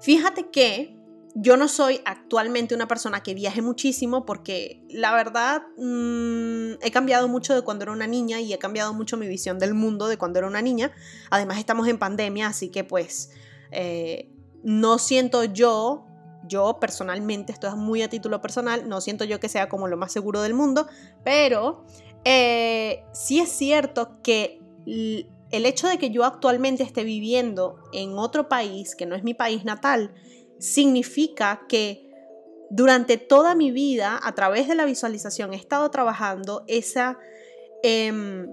fíjate 0.00 0.50
que 0.50 0.99
yo 1.34 1.56
no 1.56 1.68
soy 1.68 2.00
actualmente 2.04 2.74
una 2.74 2.88
persona 2.88 3.22
que 3.22 3.34
viaje 3.34 3.62
muchísimo 3.62 4.26
porque 4.26 4.82
la 4.88 5.12
verdad 5.12 5.62
mm, 5.76 6.82
he 6.82 6.90
cambiado 6.90 7.28
mucho 7.28 7.54
de 7.54 7.62
cuando 7.62 7.84
era 7.84 7.92
una 7.92 8.06
niña 8.06 8.40
y 8.40 8.52
he 8.52 8.58
cambiado 8.58 8.92
mucho 8.92 9.16
mi 9.16 9.28
visión 9.28 9.58
del 9.58 9.74
mundo 9.74 10.08
de 10.08 10.16
cuando 10.16 10.38
era 10.38 10.48
una 10.48 10.62
niña. 10.62 10.92
Además 11.30 11.58
estamos 11.58 11.88
en 11.88 11.98
pandemia, 11.98 12.48
así 12.48 12.68
que 12.68 12.84
pues 12.84 13.30
eh, 13.70 14.30
no 14.62 14.98
siento 14.98 15.44
yo, 15.44 16.06
yo 16.46 16.78
personalmente, 16.80 17.52
esto 17.52 17.68
es 17.68 17.76
muy 17.76 18.02
a 18.02 18.08
título 18.08 18.40
personal, 18.40 18.88
no 18.88 19.00
siento 19.00 19.24
yo 19.24 19.40
que 19.40 19.48
sea 19.48 19.68
como 19.68 19.88
lo 19.88 19.96
más 19.96 20.12
seguro 20.12 20.42
del 20.42 20.54
mundo, 20.54 20.88
pero 21.24 21.84
eh, 22.24 23.04
sí 23.12 23.40
es 23.40 23.50
cierto 23.50 24.20
que 24.22 24.60
el 24.86 25.66
hecho 25.66 25.88
de 25.88 25.98
que 25.98 26.10
yo 26.10 26.24
actualmente 26.24 26.82
esté 26.82 27.04
viviendo 27.04 27.78
en 27.92 28.18
otro 28.18 28.48
país 28.48 28.94
que 28.94 29.06
no 29.06 29.14
es 29.14 29.22
mi 29.22 29.34
país 29.34 29.64
natal, 29.64 30.12
significa 30.60 31.66
que 31.68 32.08
durante 32.70 33.16
toda 33.18 33.54
mi 33.56 33.72
vida, 33.72 34.18
a 34.22 34.34
través 34.34 34.68
de 34.68 34.76
la 34.76 34.84
visualización, 34.84 35.52
he 35.52 35.56
estado 35.56 35.90
trabajando 35.90 36.64
esa, 36.68 37.18
em, 37.82 38.46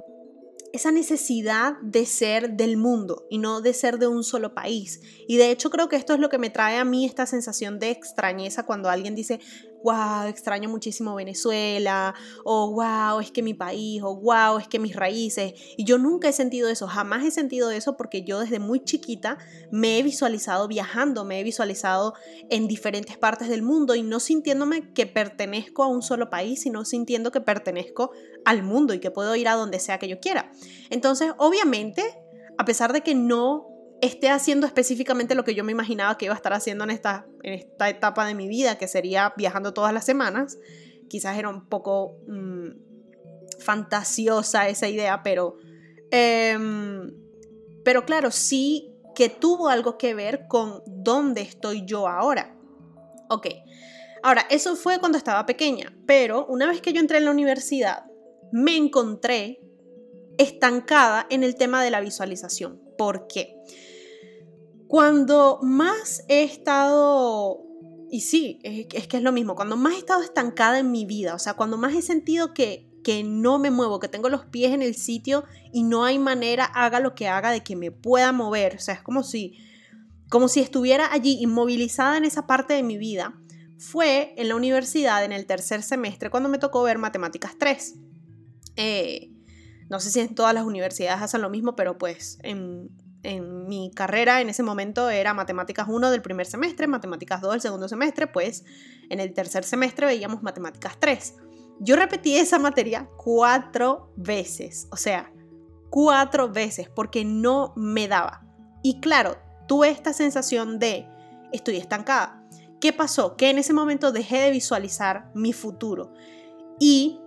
esa 0.73 0.91
necesidad 0.91 1.73
de 1.83 2.05
ser 2.05 2.53
del 2.53 2.77
mundo 2.77 3.27
y 3.29 3.37
no 3.37 3.61
de 3.61 3.73
ser 3.73 3.99
de 3.99 4.07
un 4.07 4.23
solo 4.23 4.55
país. 4.55 5.01
Y 5.27 5.37
de 5.37 5.51
hecho 5.51 5.69
creo 5.69 5.87
que 5.87 5.97
esto 5.97 6.13
es 6.13 6.19
lo 6.19 6.29
que 6.29 6.39
me 6.39 6.49
trae 6.49 6.77
a 6.77 6.85
mí 6.85 7.05
esta 7.05 7.27
sensación 7.27 7.77
de 7.77 7.91
extrañeza 7.91 8.65
cuando 8.65 8.89
alguien 8.89 9.13
dice, 9.13 9.39
wow, 9.83 10.27
extraño 10.27 10.69
muchísimo 10.69 11.15
Venezuela, 11.15 12.13
o 12.43 12.71
wow, 12.71 13.19
es 13.19 13.31
que 13.31 13.41
mi 13.41 13.53
país, 13.53 14.01
o 14.03 14.15
wow, 14.15 14.57
es 14.57 14.67
que 14.67 14.79
mis 14.79 14.95
raíces. 14.95 15.53
Y 15.77 15.85
yo 15.85 15.97
nunca 15.97 16.29
he 16.29 16.33
sentido 16.33 16.69
eso, 16.69 16.87
jamás 16.87 17.23
he 17.23 17.31
sentido 17.31 17.71
eso 17.71 17.97
porque 17.97 18.23
yo 18.23 18.39
desde 18.39 18.59
muy 18.59 18.83
chiquita 18.83 19.37
me 19.71 19.99
he 19.99 20.03
visualizado 20.03 20.67
viajando, 20.67 21.25
me 21.25 21.39
he 21.39 21.43
visualizado 21.43 22.13
en 22.49 22.67
diferentes 22.67 23.17
partes 23.17 23.49
del 23.49 23.61
mundo 23.61 23.95
y 23.95 24.03
no 24.03 24.19
sintiéndome 24.19 24.93
que 24.93 25.05
pertenezco 25.05 25.83
a 25.83 25.87
un 25.87 26.01
solo 26.01 26.29
país, 26.29 26.61
sino 26.61 26.85
sintiendo 26.85 27.31
que 27.31 27.41
pertenezco 27.41 28.11
al 28.45 28.63
mundo 28.63 28.93
y 28.93 28.99
que 28.99 29.11
puedo 29.11 29.35
ir 29.35 29.47
a 29.47 29.55
donde 29.55 29.79
sea 29.79 29.99
que 29.99 30.07
yo 30.07 30.19
quiera. 30.19 30.51
Entonces, 30.89 31.33
obviamente, 31.37 32.03
a 32.57 32.65
pesar 32.65 32.93
de 32.93 33.01
que 33.01 33.15
no 33.15 33.76
esté 34.01 34.29
haciendo 34.29 34.67
específicamente 34.67 35.35
lo 35.35 35.43
que 35.43 35.55
yo 35.55 35.63
me 35.63 35.71
imaginaba 35.71 36.17
que 36.17 36.25
iba 36.25 36.33
a 36.33 36.37
estar 36.37 36.53
haciendo 36.53 36.83
en 36.83 36.91
esta, 36.91 37.27
en 37.43 37.53
esta 37.53 37.89
etapa 37.89 38.25
de 38.25 38.35
mi 38.35 38.47
vida, 38.47 38.77
que 38.77 38.87
sería 38.87 39.33
viajando 39.37 39.73
todas 39.73 39.93
las 39.93 40.05
semanas. 40.05 40.57
Quizás 41.09 41.37
era 41.37 41.49
un 41.49 41.67
poco 41.67 42.17
mm, 42.27 42.69
fantasiosa 43.59 44.67
esa 44.69 44.87
idea, 44.87 45.23
pero, 45.23 45.57
em, 46.11 47.13
pero 47.83 48.05
claro, 48.05 48.31
sí 48.31 48.93
que 49.15 49.29
tuvo 49.29 49.69
algo 49.69 49.97
que 49.97 50.13
ver 50.13 50.47
con 50.47 50.83
dónde 50.85 51.41
estoy 51.41 51.85
yo 51.85 52.07
ahora. 52.07 52.55
Ok, 53.29 53.47
ahora, 54.21 54.45
eso 54.49 54.75
fue 54.75 54.99
cuando 54.99 55.17
estaba 55.17 55.45
pequeña, 55.45 55.97
pero 56.05 56.45
una 56.45 56.67
vez 56.67 56.81
que 56.81 56.93
yo 56.93 56.99
entré 56.99 57.17
en 57.17 57.25
la 57.25 57.31
universidad, 57.31 58.05
me 58.51 58.77
encontré 58.77 59.59
estancada 60.37 61.25
en 61.29 61.43
el 61.43 61.55
tema 61.55 61.83
de 61.83 61.89
la 61.89 61.99
visualización. 61.99 62.86
¿Por 62.97 63.27
qué? 63.27 63.55
Cuando 64.87 65.59
más 65.61 66.23
he 66.29 66.43
estado, 66.43 67.63
y 68.09 68.21
sí, 68.21 68.59
es, 68.63 69.07
que 69.07 69.17
es 69.17 69.23
lo 69.23 69.31
mismo, 69.31 69.55
cuando 69.55 69.75
más 69.75 69.95
he 69.95 69.97
estado 69.97 70.23
estancada 70.23 70.79
en 70.79 70.91
mi 70.91 71.05
vida, 71.05 71.35
o 71.35 71.39
sea, 71.39 71.55
cuando 71.55 71.77
más 71.77 71.93
he 71.93 72.01
sentido 72.01 72.53
que, 72.53 72.89
que 73.03 73.23
no 73.23 73.59
me 73.59 73.69
muevo, 73.69 73.99
que 73.99 74.07
tengo 74.07 74.29
los 74.29 74.45
pies 74.45 74.71
en 74.71 74.81
el 74.81 74.95
sitio 74.95 75.43
y 75.73 75.83
no 75.83 76.05
hay 76.05 76.19
manera, 76.19 76.65
haga 76.65 76.99
lo 76.99 77.15
que 77.15 77.27
haga, 77.27 77.51
de 77.51 77.63
que 77.63 77.75
me 77.75 77.91
pueda 77.91 78.31
mover, 78.31 78.75
o 78.75 78.79
sea, 78.79 78.95
es 78.95 79.01
como 79.01 79.23
si, 79.23 79.57
como 80.29 80.47
si 80.47 80.61
estuviera 80.61 81.11
allí 81.11 81.37
inmovilizada 81.41 82.17
en 82.17 82.25
esa 82.25 82.47
parte 82.47 82.73
de 82.73 82.83
mi 82.83 82.97
vida, 82.97 83.33
fue 83.77 84.33
en 84.37 84.47
la 84.47 84.55
universidad 84.55 85.23
en 85.23 85.31
el 85.31 85.45
tercer 85.45 85.83
semestre 85.83 86.29
cuando 86.29 86.49
me 86.49 86.57
tocó 86.57 86.81
ver 86.83 86.97
matemáticas 86.97 87.55
3. 87.59 87.95
Eh, 88.75 89.31
no 89.89 89.99
sé 89.99 90.11
si 90.11 90.19
en 90.19 90.35
todas 90.35 90.53
las 90.53 90.65
universidades 90.65 91.21
hacen 91.21 91.41
lo 91.41 91.49
mismo, 91.49 91.75
pero 91.75 91.97
pues 91.97 92.39
en, 92.43 92.89
en 93.23 93.67
mi 93.67 93.91
carrera 93.93 94.41
en 94.41 94.49
ese 94.49 94.63
momento 94.63 95.09
era 95.09 95.33
matemáticas 95.33 95.87
1 95.89 96.11
del 96.11 96.21
primer 96.21 96.45
semestre, 96.45 96.87
matemáticas 96.87 97.41
2 97.41 97.51
del 97.51 97.61
segundo 97.61 97.87
semestre, 97.87 98.27
pues 98.27 98.63
en 99.09 99.19
el 99.19 99.33
tercer 99.33 99.63
semestre 99.63 100.05
veíamos 100.05 100.43
matemáticas 100.43 100.97
3. 100.99 101.35
Yo 101.79 101.95
repetí 101.95 102.35
esa 102.35 102.57
materia 102.57 103.07
cuatro 103.17 104.11
veces, 104.15 104.87
o 104.91 104.97
sea, 104.97 105.31
cuatro 105.89 106.51
veces, 106.51 106.89
porque 106.89 107.23
no 107.23 107.73
me 107.75 108.07
daba. 108.07 108.43
Y 108.81 108.99
claro, 108.99 109.37
tuve 109.67 109.89
esta 109.89 110.13
sensación 110.13 110.79
de 110.79 111.07
estoy 111.51 111.77
estancada. 111.77 112.43
¿Qué 112.79 112.93
pasó? 112.93 113.35
Que 113.37 113.49
en 113.49 113.57
ese 113.57 113.73
momento 113.73 114.11
dejé 114.11 114.37
de 114.37 114.51
visualizar 114.51 115.31
mi 115.33 115.53
futuro 115.53 116.13
y 116.79 117.19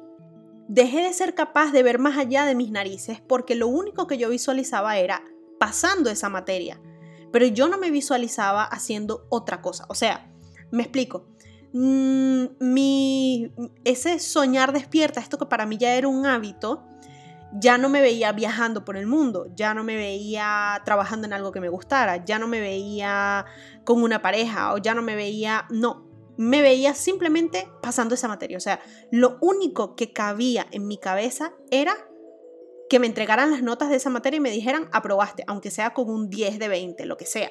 dejé 0.70 1.02
de 1.02 1.12
ser 1.12 1.34
capaz 1.34 1.72
de 1.72 1.82
ver 1.82 1.98
más 1.98 2.16
allá 2.16 2.44
de 2.44 2.54
mis 2.54 2.70
narices 2.70 3.20
porque 3.20 3.56
lo 3.56 3.66
único 3.66 4.06
que 4.06 4.18
yo 4.18 4.28
visualizaba 4.28 4.98
era 4.98 5.24
pasando 5.58 6.10
esa 6.10 6.28
materia, 6.28 6.80
pero 7.32 7.44
yo 7.44 7.66
no 7.66 7.76
me 7.76 7.90
visualizaba 7.90 8.62
haciendo 8.62 9.26
otra 9.30 9.62
cosa. 9.62 9.84
O 9.88 9.96
sea, 9.96 10.32
me 10.70 10.84
explico. 10.84 11.26
Mm, 11.72 12.44
mi, 12.60 13.52
ese 13.84 14.20
soñar 14.20 14.72
despierta, 14.72 15.20
esto 15.20 15.38
que 15.38 15.46
para 15.46 15.66
mí 15.66 15.76
ya 15.76 15.94
era 15.94 16.06
un 16.06 16.24
hábito, 16.24 16.84
ya 17.52 17.76
no 17.76 17.88
me 17.88 18.00
veía 18.00 18.30
viajando 18.30 18.84
por 18.84 18.96
el 18.96 19.08
mundo, 19.08 19.48
ya 19.56 19.74
no 19.74 19.82
me 19.82 19.96
veía 19.96 20.80
trabajando 20.84 21.26
en 21.26 21.32
algo 21.32 21.50
que 21.50 21.60
me 21.60 21.68
gustara, 21.68 22.24
ya 22.24 22.38
no 22.38 22.46
me 22.46 22.60
veía 22.60 23.44
con 23.84 24.04
una 24.04 24.22
pareja 24.22 24.72
o 24.72 24.78
ya 24.78 24.94
no 24.94 25.02
me 25.02 25.16
veía, 25.16 25.66
no, 25.68 26.09
me 26.40 26.62
veía 26.62 26.94
simplemente 26.94 27.68
pasando 27.82 28.14
esa 28.14 28.26
materia. 28.26 28.56
O 28.56 28.62
sea, 28.62 28.80
lo 29.10 29.36
único 29.42 29.94
que 29.94 30.14
cabía 30.14 30.66
en 30.70 30.88
mi 30.88 30.96
cabeza 30.96 31.52
era 31.70 31.94
que 32.88 32.98
me 32.98 33.06
entregaran 33.06 33.50
las 33.50 33.62
notas 33.62 33.90
de 33.90 33.96
esa 33.96 34.08
materia 34.08 34.38
y 34.38 34.40
me 34.40 34.50
dijeran, 34.50 34.88
aprobaste, 34.90 35.44
aunque 35.46 35.70
sea 35.70 35.92
con 35.92 36.08
un 36.08 36.30
10 36.30 36.58
de 36.58 36.68
20, 36.68 37.04
lo 37.04 37.18
que 37.18 37.26
sea. 37.26 37.50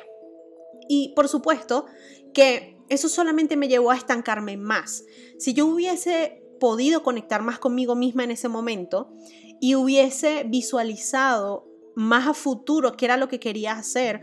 Y 0.87 1.13
por 1.15 1.27
supuesto 1.27 1.85
que 2.33 2.79
eso 2.89 3.09
solamente 3.09 3.57
me 3.57 3.67
llevó 3.67 3.91
a 3.91 3.95
estancarme 3.95 4.57
más. 4.57 5.03
Si 5.37 5.53
yo 5.53 5.67
hubiese 5.67 6.43
podido 6.59 7.03
conectar 7.03 7.43
más 7.43 7.59
conmigo 7.59 7.93
misma 7.93 8.23
en 8.23 8.31
ese 8.31 8.49
momento 8.49 9.13
y 9.61 9.75
hubiese 9.75 10.45
visualizado 10.47 11.67
más 11.95 12.27
a 12.27 12.33
futuro 12.33 12.93
qué 12.93 13.05
era 13.05 13.17
lo 13.17 13.27
que 13.27 13.39
quería 13.39 13.73
hacer, 13.73 14.21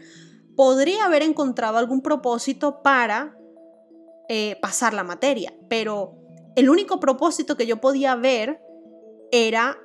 podría 0.56 1.04
haber 1.04 1.22
encontrado 1.22 1.78
algún 1.78 2.02
propósito 2.02 2.82
para 2.82 3.36
eh, 4.28 4.58
pasar 4.60 4.94
la 4.94 5.04
materia. 5.04 5.54
Pero 5.68 6.14
el 6.56 6.70
único 6.70 7.00
propósito 7.00 7.56
que 7.56 7.66
yo 7.66 7.80
podía 7.80 8.14
ver 8.16 8.60
era 9.30 9.78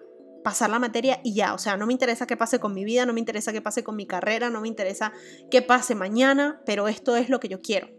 pasar 0.44 0.70
la 0.70 0.80
materia 0.80 1.20
y 1.24 1.34
ya, 1.34 1.54
o 1.54 1.58
sea, 1.58 1.78
no 1.78 1.86
me 1.86 1.94
interesa 1.94 2.26
qué 2.26 2.36
pase 2.36 2.60
con 2.60 2.74
mi 2.74 2.84
vida, 2.84 3.06
no 3.06 3.14
me 3.14 3.20
interesa 3.20 3.52
qué 3.52 3.62
pase 3.62 3.84
con 3.84 3.96
mi 3.96 4.08
carrera, 4.08 4.50
no 4.50 4.62
me 4.62 4.68
interesa 4.68 5.14
qué 5.50 5.62
pase 5.62 5.96
mañana, 5.96 6.62
pero 6.66 6.88
esto 6.88 7.16
es 7.16 7.30
lo 7.30 7.40
que 7.40 7.48
yo 7.48 7.62
quiero. 7.62 7.90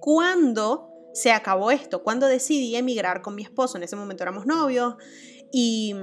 ¿Cuándo 0.00 0.88
se 1.14 1.30
acabó 1.30 1.70
esto? 1.70 2.02
Cuando 2.02 2.26
decidí 2.26 2.74
emigrar 2.74 3.22
con 3.22 3.34
mi 3.34 3.42
esposo, 3.42 3.76
en 3.76 3.84
ese 3.84 3.96
momento 3.96 4.24
éramos 4.24 4.46
novios 4.46 4.96
y, 5.52 5.94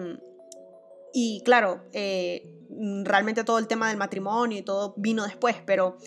y 1.14 1.42
claro, 1.44 1.84
eh, 1.92 2.56
realmente 3.04 3.44
todo 3.44 3.60
el 3.60 3.68
tema 3.68 3.90
del 3.90 3.98
matrimonio 3.98 4.60
y 4.60 4.62
todo 4.62 4.94
vino 4.98 5.24
después, 5.24 5.58
pero 5.66 5.98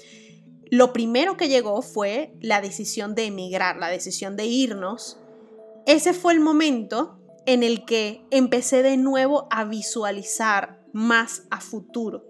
lo 0.72 0.94
primero 0.94 1.36
que 1.36 1.50
llegó 1.50 1.82
fue 1.82 2.32
la 2.40 2.62
decisión 2.62 3.14
de 3.14 3.26
emigrar, 3.26 3.76
la 3.76 3.88
decisión 3.88 4.36
de 4.38 4.46
irnos. 4.46 5.18
Ese 5.84 6.14
fue 6.14 6.32
el 6.32 6.40
momento 6.40 7.18
en 7.44 7.62
el 7.62 7.84
que 7.84 8.24
empecé 8.30 8.82
de 8.82 8.96
nuevo 8.96 9.46
a 9.50 9.64
visualizar 9.64 10.80
más 10.94 11.42
a 11.50 11.60
futuro. 11.60 12.24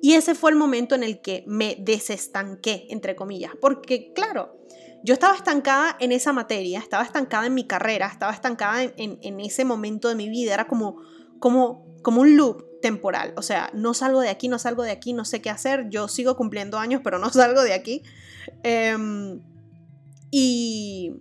Y 0.00 0.12
ese 0.12 0.36
fue 0.36 0.52
el 0.52 0.56
momento 0.56 0.94
en 0.94 1.02
el 1.02 1.20
que 1.20 1.42
me 1.48 1.78
desestanqué, 1.80 2.86
entre 2.90 3.16
comillas, 3.16 3.54
porque 3.60 4.12
claro, 4.12 4.56
yo 5.02 5.12
estaba 5.12 5.34
estancada 5.34 5.96
en 5.98 6.12
esa 6.12 6.32
materia, 6.32 6.78
estaba 6.78 7.02
estancada 7.02 7.46
en 7.46 7.54
mi 7.54 7.66
carrera, 7.66 8.06
estaba 8.06 8.32
estancada 8.32 8.84
en, 8.84 9.40
ese 9.40 9.64
momento 9.64 10.08
de 10.08 10.14
mi 10.14 10.28
vida, 10.28 10.54
era 10.54 10.68
como, 10.68 11.02
como, 11.40 11.84
como 12.02 12.20
un 12.20 12.36
loop 12.36 12.64
temporal, 12.80 13.34
o 13.36 13.42
sea, 13.42 13.70
no 13.74 13.92
salgo 13.92 14.20
de 14.20 14.30
aquí, 14.30 14.48
no 14.48 14.58
salgo 14.58 14.82
de 14.82 14.90
aquí, 14.90 15.12
no 15.12 15.24
sé 15.24 15.42
qué 15.42 15.50
hacer, 15.50 15.88
yo 15.90 16.08
sigo 16.08 16.36
cumpliendo 16.36 16.78
años, 16.78 17.00
pero 17.04 17.18
no 17.18 17.30
salgo 17.32 17.62
de 17.62 17.74
aquí. 17.74 18.02
Em, 18.62 19.40
y, 20.30 21.12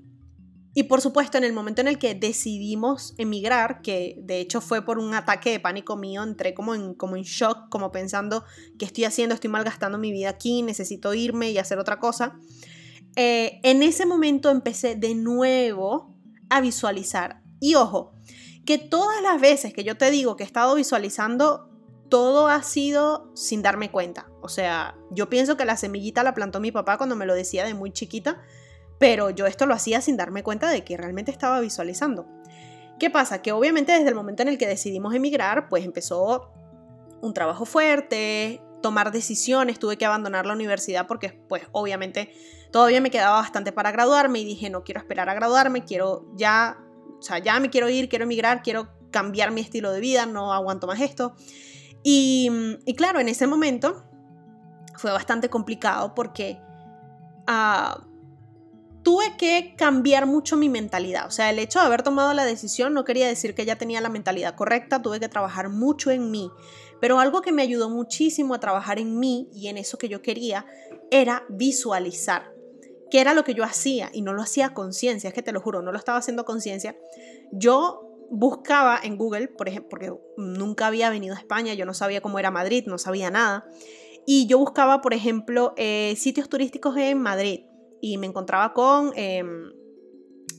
y 0.73 0.83
por 0.83 1.01
supuesto, 1.01 1.38
en 1.38 1.43
el 1.43 1.51
momento 1.51 1.81
en 1.81 1.88
el 1.89 1.97
que 1.97 2.15
decidimos 2.15 3.13
emigrar, 3.17 3.81
que 3.81 4.15
de 4.21 4.39
hecho 4.39 4.61
fue 4.61 4.85
por 4.85 4.99
un 4.99 5.13
ataque 5.13 5.49
de 5.51 5.59
pánico 5.59 5.97
mío, 5.97 6.23
entré 6.23 6.53
como 6.53 6.75
en, 6.75 6.93
como 6.93 7.17
en 7.17 7.23
shock, 7.23 7.67
como 7.69 7.91
pensando, 7.91 8.45
¿qué 8.77 8.85
estoy 8.85 9.03
haciendo? 9.05 9.35
Estoy 9.35 9.49
malgastando 9.49 9.97
mi 9.97 10.11
vida 10.11 10.29
aquí, 10.29 10.61
necesito 10.61 11.13
irme 11.13 11.51
y 11.51 11.57
hacer 11.57 11.79
otra 11.79 11.99
cosa. 11.99 12.39
eh, 13.15 13.59
en 13.63 13.83
ese 13.83 14.05
momento 14.05 14.49
empecé 14.49 14.95
de 14.95 15.15
nuevo 15.15 16.15
a 16.49 16.61
visualizar. 16.61 17.41
Y 17.59 17.75
ojo, 17.75 18.13
que 18.69 18.77
todas 18.77 19.19
las 19.23 19.41
veces 19.41 19.73
que 19.73 19.83
yo 19.83 19.97
te 19.97 20.11
digo 20.11 20.35
que 20.35 20.43
he 20.43 20.45
estado 20.45 20.75
visualizando, 20.75 21.67
todo 22.07 22.49
ha 22.49 22.61
sido 22.61 23.31
sin 23.33 23.63
darme 23.63 23.89
cuenta. 23.89 24.29
O 24.43 24.47
sea, 24.47 24.95
yo 25.09 25.27
pienso 25.27 25.57
que 25.57 25.65
la 25.65 25.75
semillita 25.75 26.21
la 26.21 26.35
plantó 26.35 26.59
mi 26.59 26.71
papá 26.71 26.99
cuando 26.99 27.15
me 27.15 27.25
lo 27.25 27.33
decía 27.33 27.65
de 27.65 27.73
muy 27.73 27.91
chiquita, 27.91 28.43
pero 28.99 29.31
yo 29.31 29.47
esto 29.47 29.65
lo 29.65 29.73
hacía 29.73 30.01
sin 30.01 30.17
darme 30.17 30.43
cuenta 30.43 30.69
de 30.69 30.83
que 30.83 30.97
realmente 30.97 31.31
estaba 31.31 31.59
visualizando. 31.61 32.27
¿Qué 32.99 33.09
pasa? 33.09 33.41
Que 33.41 33.53
obviamente 33.53 33.91
desde 33.91 34.09
el 34.09 34.13
momento 34.13 34.43
en 34.43 34.49
el 34.49 34.59
que 34.59 34.67
decidimos 34.67 35.15
emigrar, 35.15 35.67
pues 35.67 35.83
empezó 35.83 36.53
un 37.23 37.33
trabajo 37.33 37.65
fuerte, 37.65 38.61
tomar 38.83 39.11
decisiones, 39.11 39.79
tuve 39.79 39.97
que 39.97 40.05
abandonar 40.05 40.45
la 40.45 40.53
universidad 40.53 41.07
porque 41.07 41.29
pues 41.49 41.63
obviamente 41.71 42.31
todavía 42.71 43.01
me 43.01 43.09
quedaba 43.09 43.39
bastante 43.39 43.71
para 43.71 43.91
graduarme 43.91 44.41
y 44.41 44.45
dije, 44.45 44.69
no 44.69 44.83
quiero 44.83 44.99
esperar 44.99 45.27
a 45.27 45.33
graduarme, 45.33 45.85
quiero 45.85 46.27
ya, 46.35 46.77
o 47.19 47.21
sea, 47.21 47.39
ya 47.39 47.59
me 47.59 47.69
quiero 47.69 47.89
ir, 47.89 48.09
quiero 48.09 48.23
emigrar, 48.23 48.63
quiero 48.63 48.89
cambiar 49.11 49.51
mi 49.51 49.61
estilo 49.61 49.91
de 49.91 49.99
vida, 49.99 50.25
no 50.25 50.53
aguanto 50.53 50.88
más 50.88 51.01
esto. 51.01 51.35
Y, 52.03 52.49
claro, 52.95 53.19
en 53.19 53.29
ese 53.29 53.47
momento 53.47 54.03
fue 54.95 55.11
bastante 55.11 55.49
complicado 55.49 56.15
porque 56.15 56.59
uh, 57.47 58.01
tuve 59.03 59.35
que 59.38 59.75
cambiar 59.77 60.25
mucho 60.25 60.55
mi 60.55 60.69
mentalidad. 60.69 61.27
O 61.27 61.31
sea, 61.31 61.49
el 61.49 61.59
hecho 61.59 61.79
de 61.79 61.85
haber 61.85 62.03
tomado 62.03 62.33
la 62.33 62.45
decisión 62.45 62.93
no 62.93 63.03
quería 63.03 63.27
decir 63.27 63.53
que 63.53 63.65
ya 63.65 63.77
tenía 63.77 64.01
la 64.01 64.09
mentalidad 64.09 64.55
correcta, 64.55 65.01
tuve 65.01 65.19
que 65.19 65.29
trabajar 65.29 65.69
mucho 65.69 66.11
en 66.11 66.31
mí. 66.31 66.51
Pero 67.01 67.19
algo 67.19 67.41
que 67.41 67.51
me 67.51 67.61
ayudó 67.61 67.89
muchísimo 67.89 68.53
a 68.53 68.59
trabajar 68.59 68.99
en 68.99 69.19
mí 69.19 69.49
y 69.53 69.67
en 69.67 69.77
eso 69.77 69.97
que 69.97 70.09
yo 70.09 70.21
quería 70.21 70.65
era 71.11 71.43
visualizar. 71.49 72.58
¿Qué 73.09 73.21
era 73.21 73.33
lo 73.33 73.43
que 73.43 73.53
yo 73.53 73.63
hacía? 73.63 74.09
Y 74.13 74.21
no 74.21 74.33
lo 74.33 74.41
hacía 74.41 74.67
a 74.67 74.73
conciencia, 74.73 75.27
es 75.27 75.33
que 75.33 75.41
te 75.41 75.51
lo 75.51 75.61
juro, 75.61 75.81
no 75.81 75.91
lo 75.91 75.97
estaba 75.97 76.17
haciendo 76.17 76.43
a 76.43 76.45
conciencia. 76.45 76.95
Yo 77.51 78.09
buscaba 78.29 78.99
en 79.01 79.17
Google, 79.17 79.47
por 79.47 79.67
ejemplo, 79.67 79.89
porque 79.89 80.13
nunca 80.37 80.87
había 80.87 81.09
venido 81.09 81.35
a 81.35 81.39
España, 81.39 81.73
yo 81.73 81.85
no 81.85 81.93
sabía 81.93 82.21
cómo 82.21 82.39
era 82.39 82.51
Madrid, 82.51 82.85
no 82.87 82.97
sabía 82.97 83.31
nada. 83.31 83.65
Y 84.25 84.47
yo 84.47 84.59
buscaba, 84.59 85.01
por 85.01 85.13
ejemplo, 85.13 85.73
eh, 85.77 86.13
sitios 86.17 86.49
turísticos 86.49 86.95
en 86.97 87.19
Madrid 87.19 87.61
y 88.01 88.17
me 88.17 88.27
encontraba 88.27 88.73
con, 88.73 89.11
em, 89.15 89.71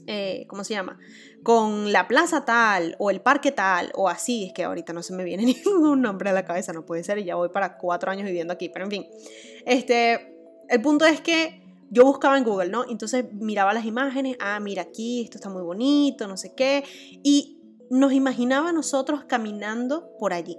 eh, 0.07 0.45
¿cómo 0.49 0.65
se 0.65 0.75
llama? 0.75 0.99
Con 1.43 1.93
la 1.93 2.09
plaza 2.09 2.45
tal 2.45 2.97
o 2.99 3.11
el 3.11 3.21
parque 3.21 3.53
tal 3.53 3.93
o 3.95 4.09
así, 4.09 4.47
es 4.47 4.53
que 4.53 4.65
ahorita 4.65 4.93
no 4.93 5.03
se 5.03 5.15
me 5.15 5.25
viene 5.25 5.45
ningún 5.65 6.03
nombre 6.03 6.31
a 6.31 6.33
la 6.33 6.45
cabeza, 6.45 6.73
no 6.73 6.85
puede 6.85 7.05
ser 7.05 7.19
y 7.19 7.25
ya 7.25 7.37
voy 7.37 7.51
para 7.51 7.79
cuatro 7.79 8.11
años 8.11 8.27
viviendo 8.27 8.53
aquí, 8.53 8.69
pero 8.69 8.87
en 8.87 8.91
fin, 8.91 9.07
este, 9.65 10.37
el 10.69 10.83
punto 10.83 11.05
es 11.05 11.21
que 11.21 11.60
yo 11.91 12.05
buscaba 12.05 12.39
en 12.39 12.45
Google, 12.45 12.71
¿no? 12.71 12.85
Entonces 12.89 13.25
miraba 13.33 13.75
las 13.75 13.85
imágenes, 13.85 14.37
ah, 14.41 14.59
mira 14.61 14.83
aquí, 14.83 15.23
esto 15.23 15.39
está 15.39 15.51
muy 15.51 15.63
bonito, 15.63 16.27
no 16.27 16.37
sé 16.37 16.55
qué, 16.55 16.85
y 17.23 17.61
nos 17.91 18.13
imaginaba 18.13 18.73
nosotros 18.73 19.25
caminando 19.25 20.17
por 20.19 20.33
allí. 20.33 20.59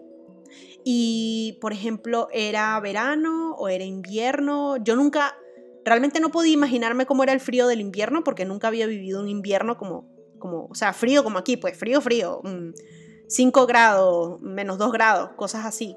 Y, 0.84 1.58
por 1.62 1.74
ejemplo, 1.74 2.28
era 2.34 2.80
verano 2.80 3.54
o 3.54 3.70
era 3.70 3.86
invierno. 3.86 4.78
Yo 4.78 4.96
nunca 4.96 5.36
realmente 5.86 6.20
no 6.20 6.32
podía 6.32 6.54
imaginarme 6.54 7.06
cómo 7.06 7.24
era 7.24 7.34
el 7.34 7.40
frío 7.40 7.68
del 7.68 7.82
invierno 7.82 8.24
porque 8.24 8.46
nunca 8.46 8.68
había 8.68 8.86
vivido 8.86 9.22
un 9.22 9.30
invierno 9.30 9.78
como, 9.78 10.10
como 10.40 10.66
o 10.66 10.76
sea, 10.76 10.94
frío 10.94 11.24
como 11.24 11.40
aquí, 11.40 11.56
pues 11.56 11.78
frío, 11.78 12.02
frío, 12.02 12.42
5 13.28 13.66
grados, 13.66 14.42
menos 14.42 14.78
2 14.78 14.92
grados, 14.92 15.32
cosas 15.38 15.66
así. 15.66 15.96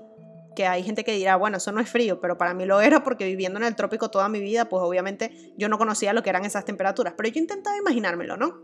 Que 0.54 0.66
hay 0.66 0.82
gente 0.82 1.04
que 1.04 1.12
dirá, 1.12 1.36
bueno, 1.36 1.56
eso 1.58 1.72
no 1.72 1.80
es 1.80 1.88
frío, 1.88 2.20
pero 2.20 2.38
para 2.38 2.54
mí 2.54 2.64
lo 2.64 2.80
era 2.80 3.02
porque 3.02 3.24
viviendo 3.24 3.58
en 3.58 3.64
el 3.64 3.76
trópico 3.76 4.10
toda 4.10 4.28
mi 4.28 4.40
vida, 4.40 4.68
pues 4.68 4.82
obviamente 4.82 5.52
yo 5.56 5.68
no 5.68 5.78
conocía 5.78 6.12
lo 6.12 6.22
que 6.22 6.30
eran 6.30 6.44
esas 6.44 6.64
temperaturas, 6.64 7.14
pero 7.16 7.28
yo 7.28 7.40
intentaba 7.40 7.76
imaginármelo, 7.76 8.36
¿no? 8.36 8.62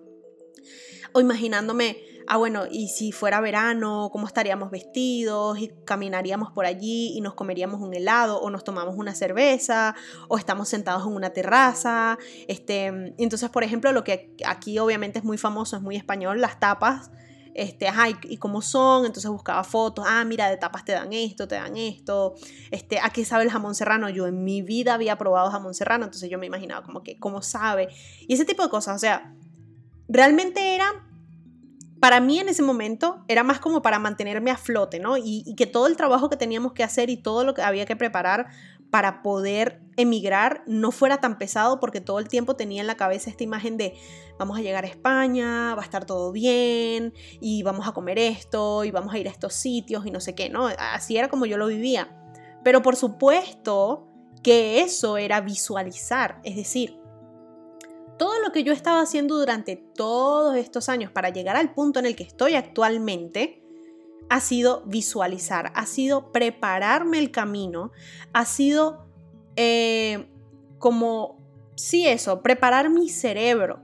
O 1.12 1.20
imaginándome 1.20 1.96
ah, 2.30 2.36
bueno, 2.36 2.64
y 2.70 2.88
si 2.88 3.10
fuera 3.10 3.40
verano, 3.40 4.08
¿cómo 4.12 4.28
estaríamos 4.28 4.70
vestidos? 4.70 5.58
Y 5.58 5.72
caminaríamos 5.84 6.52
por 6.52 6.64
allí 6.64 7.12
y 7.16 7.20
nos 7.20 7.34
comeríamos 7.34 7.80
un 7.80 7.92
helado 7.92 8.40
o 8.40 8.50
nos 8.50 8.62
tomamos 8.62 8.94
una 8.96 9.16
cerveza 9.16 9.96
o 10.28 10.38
estamos 10.38 10.68
sentados 10.68 11.04
en 11.08 11.12
una 11.12 11.30
terraza. 11.30 12.18
Este, 12.46 12.86
entonces, 13.18 13.50
por 13.50 13.64
ejemplo, 13.64 13.90
lo 13.90 14.04
que 14.04 14.32
aquí 14.46 14.78
obviamente 14.78 15.18
es 15.18 15.24
muy 15.24 15.38
famoso, 15.38 15.76
es 15.76 15.82
muy 15.82 15.96
español, 15.96 16.40
las 16.40 16.60
tapas. 16.60 17.10
Este, 17.60 17.88
ajá, 17.88 18.08
y, 18.08 18.38
cómo 18.38 18.62
son, 18.62 19.04
entonces 19.04 19.30
buscaba 19.30 19.62
fotos, 19.64 20.06
ah, 20.08 20.24
mira, 20.24 20.48
de 20.48 20.56
tapas 20.56 20.82
te 20.82 20.92
dan 20.92 21.12
esto, 21.12 21.46
te 21.46 21.56
dan 21.56 21.76
esto, 21.76 22.34
este, 22.70 22.98
¿a 23.00 23.10
qué 23.10 23.22
sabe 23.22 23.44
el 23.44 23.50
jamón 23.50 23.74
serrano? 23.74 24.08
Yo 24.08 24.26
en 24.26 24.44
mi 24.44 24.62
vida 24.62 24.94
había 24.94 25.18
probado 25.18 25.50
jamón 25.50 25.74
serrano, 25.74 26.06
entonces 26.06 26.30
yo 26.30 26.38
me 26.38 26.46
imaginaba 26.46 26.82
como 26.82 27.02
que, 27.02 27.18
¿cómo 27.18 27.42
sabe? 27.42 27.88
Y 28.26 28.32
ese 28.32 28.46
tipo 28.46 28.62
de 28.62 28.70
cosas, 28.70 28.96
o 28.96 28.98
sea, 28.98 29.34
realmente 30.08 30.74
era 30.74 31.04
para 32.00 32.18
mí 32.20 32.38
en 32.38 32.48
ese 32.48 32.62
momento 32.62 33.22
era 33.28 33.44
más 33.44 33.60
como 33.60 33.82
para 33.82 33.98
mantenerme 33.98 34.50
a 34.50 34.56
flote, 34.56 34.98
¿no? 34.98 35.18
Y, 35.18 35.54
que 35.54 35.66
todo 35.66 35.86
el 35.86 35.98
trabajo 35.98 36.30
que 36.30 36.38
teníamos 36.38 36.72
que 36.72 36.82
hacer 36.82 37.10
y 37.10 37.18
todo 37.18 37.44
lo 37.44 37.52
que 37.52 37.60
había 37.60 37.84
que 37.84 37.94
preparar 37.94 38.48
para 38.90 39.22
poder 39.22 39.80
emigrar 39.96 40.62
no 40.66 40.90
fuera 40.90 41.18
tan 41.18 41.38
pesado 41.38 41.78
porque 41.80 42.00
todo 42.00 42.18
el 42.18 42.28
tiempo 42.28 42.56
tenía 42.56 42.80
en 42.80 42.86
la 42.86 42.96
cabeza 42.96 43.30
esta 43.30 43.44
imagen 43.44 43.76
de 43.76 43.94
vamos 44.38 44.58
a 44.58 44.62
llegar 44.62 44.84
a 44.84 44.88
España, 44.88 45.74
va 45.74 45.82
a 45.82 45.84
estar 45.84 46.06
todo 46.06 46.32
bien 46.32 47.12
y 47.40 47.62
vamos 47.62 47.86
a 47.86 47.92
comer 47.92 48.18
esto 48.18 48.84
y 48.84 48.90
vamos 48.90 49.14
a 49.14 49.18
ir 49.18 49.28
a 49.28 49.30
estos 49.30 49.54
sitios 49.54 50.06
y 50.06 50.10
no 50.10 50.20
sé 50.20 50.34
qué, 50.34 50.48
¿no? 50.48 50.66
Así 50.66 51.16
era 51.16 51.28
como 51.28 51.46
yo 51.46 51.56
lo 51.56 51.66
vivía. 51.66 52.16
Pero 52.64 52.82
por 52.82 52.96
supuesto 52.96 54.08
que 54.42 54.80
eso 54.80 55.18
era 55.18 55.40
visualizar, 55.40 56.40
es 56.44 56.56
decir, 56.56 56.98
todo 58.18 58.38
lo 58.40 58.52
que 58.52 58.64
yo 58.64 58.72
estaba 58.72 59.00
haciendo 59.00 59.38
durante 59.38 59.76
todos 59.76 60.56
estos 60.56 60.88
años 60.88 61.10
para 61.10 61.30
llegar 61.30 61.56
al 61.56 61.72
punto 61.72 62.00
en 62.00 62.06
el 62.06 62.16
que 62.16 62.22
estoy 62.22 62.54
actualmente 62.54 63.59
ha 64.30 64.40
sido 64.40 64.82
visualizar, 64.86 65.72
ha 65.74 65.86
sido 65.86 66.30
prepararme 66.30 67.18
el 67.18 67.32
camino, 67.32 67.90
ha 68.32 68.44
sido 68.44 69.04
eh, 69.56 70.30
como, 70.78 71.36
sí 71.74 72.06
eso, 72.06 72.40
preparar 72.40 72.90
mi 72.90 73.08
cerebro 73.08 73.80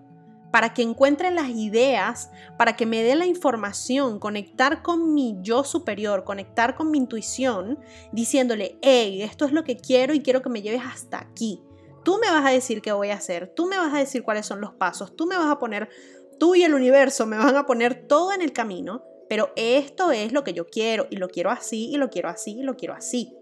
para 0.52 0.72
que 0.72 0.82
encuentre 0.82 1.32
las 1.32 1.48
ideas, 1.48 2.30
para 2.56 2.76
que 2.76 2.87
me 2.87 3.02
dé 3.02 3.16
la 3.16 3.26
información, 3.26 4.20
conectar 4.20 4.82
con 4.82 5.14
mi 5.14 5.37
yo 5.42 5.64
superior, 5.64 6.22
conectar 6.22 6.76
con 6.76 6.92
mi 6.92 6.98
intuición, 6.98 7.80
diciéndole, 8.12 8.78
hey, 8.82 9.22
esto 9.22 9.46
es 9.46 9.52
lo 9.52 9.64
que 9.64 9.76
quiero 9.76 10.14
y 10.14 10.22
quiero 10.22 10.42
que 10.42 10.48
me 10.48 10.62
lleves 10.62 10.82
hasta 10.87 11.18
aquí. 11.18 11.61
Tú 12.04 12.18
me 12.18 12.30
vas 12.30 12.46
a 12.46 12.50
decir 12.50 12.82
qué 12.82 12.92
voy 12.92 13.11
a 13.11 13.16
hacer, 13.16 13.52
tú 13.52 13.66
me 13.66 13.78
vas 13.78 13.92
a 13.92 13.98
decir 13.98 14.22
cuáles 14.22 14.46
son 14.46 14.61
los 14.61 14.72
pasos, 14.72 15.16
tú 15.16 15.26
me 15.26 15.37
vas 15.37 15.48
a 15.50 15.59
poner, 15.59 15.90
tú 16.38 16.54
y 16.54 16.62
el 16.62 16.72
universo 16.72 17.26
me 17.26 17.37
van 17.37 17.56
a 17.56 17.66
poner 17.66 18.06
todo 18.06 18.32
en 18.32 18.42
el 18.42 18.52
camino, 18.52 19.02
pero 19.28 19.52
esto 19.56 20.10
es 20.10 20.32
lo 20.32 20.44
que 20.44 20.52
yo 20.52 20.66
quiero 20.66 21.06
y 21.10 21.16
lo 21.16 21.28
quiero 21.28 21.50
así 21.50 21.90
y 21.90 21.96
lo 21.96 22.10
quiero 22.10 22.28
así 22.28 22.58
y 22.58 22.62
lo 22.62 22.76
quiero 22.76 22.94
así. 22.94 23.34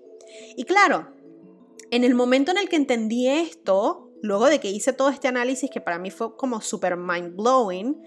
Y 0.57 0.65
claro, 0.65 1.09
en 1.91 2.05
el 2.05 2.15
momento 2.15 2.51
en 2.51 2.59
el 2.59 2.69
que 2.69 2.77
entendí 2.77 3.29
esto, 3.29 4.11
luego 4.23 4.47
de 4.47 4.61
que 4.61 4.71
hice 4.71 4.93
todo 4.93 5.11
este 5.11 5.29
análisis 5.29 5.71
que 5.71 5.81
para 5.81 5.99
mí 5.99 6.11
fue 6.11 6.37
como 6.37 6.61
super 6.61 6.97
mind 6.97 7.37
blowing, 7.37 8.03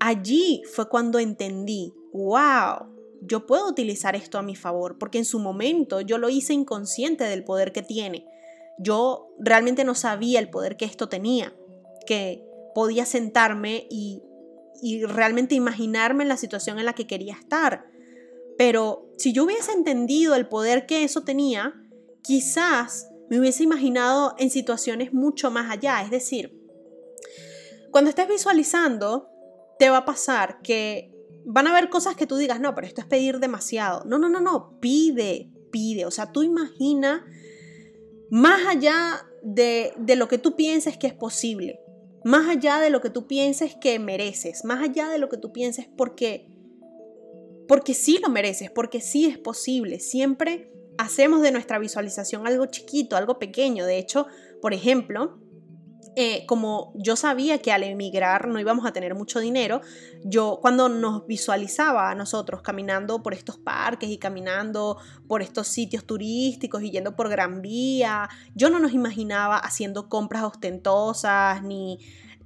allí 0.00 0.62
fue 0.72 0.88
cuando 0.88 1.18
entendí, 1.18 1.94
wow, 2.12 2.94
yo 3.20 3.46
puedo 3.46 3.68
utilizar 3.68 4.16
esto 4.16 4.38
a 4.38 4.42
mi 4.42 4.56
favor, 4.56 4.98
porque 4.98 5.18
en 5.18 5.24
su 5.24 5.38
momento 5.38 6.00
yo 6.00 6.18
lo 6.18 6.28
hice 6.28 6.52
inconsciente 6.52 7.24
del 7.24 7.44
poder 7.44 7.72
que 7.72 7.82
tiene 7.82 8.26
yo 8.78 9.34
realmente 9.38 9.84
no 9.84 9.94
sabía 9.94 10.38
el 10.38 10.48
poder 10.48 10.76
que 10.76 10.84
esto 10.84 11.08
tenía, 11.08 11.54
que 12.06 12.44
podía 12.74 13.04
sentarme 13.04 13.86
y, 13.90 14.22
realmente 15.06 15.54
imaginarme 15.54 16.22
en 16.22 16.28
la 16.28 16.36
situación 16.36 16.78
en 16.78 16.86
la 16.86 16.94
que 16.94 17.06
quería 17.06 17.34
estar. 17.34 17.86
Pero 18.56 19.10
si 19.16 19.32
yo 19.32 19.44
hubiese 19.44 19.72
entendido 19.72 20.34
el 20.34 20.48
poder 20.48 20.86
que 20.86 21.04
eso 21.04 21.22
tenía, 21.22 21.74
quizás 22.22 23.08
me 23.30 23.38
hubiese 23.38 23.62
imaginado 23.62 24.34
en 24.38 24.50
situaciones 24.50 25.12
mucho 25.12 25.50
más 25.50 25.70
allá. 25.70 26.02
Es 26.02 26.10
decir, 26.10 26.58
cuando 27.90 28.10
estés 28.10 28.28
visualizando, 28.28 29.28
te 29.78 29.90
va 29.90 29.98
a 29.98 30.04
pasar 30.04 30.60
que 30.62 31.14
van 31.44 31.66
a 31.66 31.70
haber 31.70 31.88
cosas 31.88 32.16
que 32.16 32.26
tú 32.26 32.36
digas, 32.36 32.60
no, 32.60 32.74
pero 32.74 32.86
esto 32.86 33.00
es 33.00 33.06
pedir 33.06 33.38
demasiado. 33.38 34.04
No, 34.04 34.18
no, 34.18 34.28
no, 34.28 34.40
no, 34.40 34.78
pide, 34.80 35.50
pide. 35.70 36.04
O 36.04 36.10
sea, 36.10 36.32
tú 36.32 36.42
imagina 36.42 37.24
más 38.30 38.66
allá 38.66 39.26
de, 39.42 39.94
lo 40.16 40.28
que 40.28 40.38
tú 40.38 40.56
pienses 40.56 40.98
que 40.98 41.06
es 41.06 41.14
posible, 41.14 41.80
más 42.24 42.48
allá 42.48 42.80
de 42.80 42.90
lo 42.90 43.00
que 43.00 43.10
tú 43.10 43.26
pienses 43.26 43.76
que 43.76 43.98
mereces, 43.98 44.64
más 44.64 44.82
allá 44.82 45.08
de 45.08 45.18
lo 45.18 45.28
que 45.28 45.36
tú 45.36 45.52
pienses 45.52 45.88
porque, 45.96 46.48
porque 47.66 47.94
sí 47.94 48.18
lo 48.22 48.28
mereces, 48.28 48.70
porque 48.70 49.00
sí 49.00 49.26
es 49.26 49.38
posible. 49.38 50.00
Siempre 50.00 50.72
hacemos 50.98 51.42
de 51.42 51.52
nuestra 51.52 51.78
visualización 51.78 52.46
algo 52.46 52.66
chiquito, 52.66 53.16
algo 53.16 53.38
pequeño. 53.38 53.86
De 53.86 53.98
hecho, 53.98 54.26
por 54.60 54.74
ejemplo, 54.74 55.38
eh, 56.20 56.46
como 56.46 56.90
yo 56.96 57.14
sabía 57.14 57.58
que 57.58 57.70
al 57.70 57.84
emigrar 57.84 58.48
no 58.48 58.58
íbamos 58.58 58.84
a 58.84 58.92
tener 58.92 59.14
mucho 59.14 59.38
dinero, 59.38 59.82
yo 60.24 60.58
cuando 60.60 60.88
nos 60.88 61.28
visualizaba 61.28 62.10
a 62.10 62.16
nosotros 62.16 62.60
caminando 62.60 63.22
por 63.22 63.34
estos 63.34 63.56
parques 63.56 64.10
y 64.10 64.18
caminando 64.18 64.98
por 65.28 65.42
estos 65.42 65.68
sitios 65.68 66.04
turísticos 66.04 66.82
y 66.82 66.90
yendo 66.90 67.14
por 67.14 67.28
Gran 67.28 67.62
Vía, 67.62 68.28
yo 68.56 68.68
no 68.68 68.80
nos 68.80 68.94
imaginaba 68.94 69.58
haciendo 69.58 70.08
compras 70.08 70.42
ostentosas 70.42 71.62
ni 71.62 72.00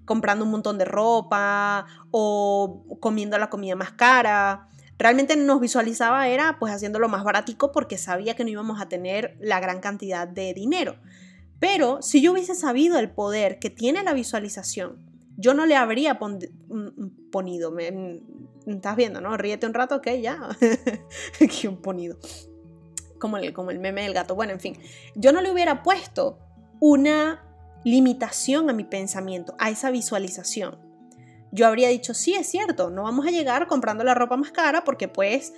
comprando 0.04 0.44
un 0.44 0.50
montón 0.50 0.76
de 0.76 0.84
ropa 0.84 1.86
o 2.10 2.98
comiendo 3.00 3.38
la 3.38 3.48
comida 3.48 3.74
más 3.74 3.92
cara. 3.92 4.68
Realmente 4.98 5.34
nos 5.34 5.62
visualizaba 5.62 6.28
era 6.28 6.58
pues 6.58 6.74
haciéndolo 6.74 7.08
más 7.08 7.24
baratico 7.24 7.72
porque 7.72 7.96
sabía 7.96 8.36
que 8.36 8.44
no 8.44 8.50
íbamos 8.50 8.82
a 8.82 8.90
tener 8.90 9.38
la 9.40 9.60
gran 9.60 9.80
cantidad 9.80 10.28
de 10.28 10.52
dinero. 10.52 10.96
Pero 11.62 12.02
si 12.02 12.20
yo 12.20 12.32
hubiese 12.32 12.56
sabido 12.56 12.98
el 12.98 13.12
poder 13.12 13.60
que 13.60 13.70
tiene 13.70 14.02
la 14.02 14.14
visualización, 14.14 14.98
yo 15.36 15.54
no 15.54 15.64
le 15.64 15.76
habría 15.76 16.14
mm, 16.14 16.38
mm, 16.68 17.30
ponido. 17.30 17.70
Me, 17.70 17.92
mm, 17.92 18.20
estás 18.66 18.96
viendo, 18.96 19.20
¿no? 19.20 19.36
Ríete 19.36 19.68
un 19.68 19.72
rato, 19.72 19.94
ok, 19.94 20.08
ya. 20.20 20.48
Qué 21.38 21.68
un 21.68 21.80
ponido. 21.80 22.18
Como 23.20 23.36
el, 23.36 23.52
como 23.52 23.70
el 23.70 23.78
meme 23.78 24.02
del 24.02 24.12
gato. 24.12 24.34
Bueno, 24.34 24.52
en 24.52 24.58
fin. 24.58 24.76
Yo 25.14 25.30
no 25.30 25.40
le 25.40 25.52
hubiera 25.52 25.84
puesto 25.84 26.40
una 26.80 27.44
limitación 27.84 28.68
a 28.68 28.72
mi 28.72 28.82
pensamiento, 28.82 29.54
a 29.60 29.70
esa 29.70 29.92
visualización. 29.92 30.80
Yo 31.52 31.68
habría 31.68 31.90
dicho, 31.90 32.12
sí, 32.12 32.34
es 32.34 32.48
cierto, 32.48 32.90
no 32.90 33.04
vamos 33.04 33.24
a 33.24 33.30
llegar 33.30 33.68
comprando 33.68 34.02
la 34.02 34.14
ropa 34.14 34.36
más 34.36 34.50
cara 34.50 34.82
porque 34.82 35.06
pues 35.06 35.52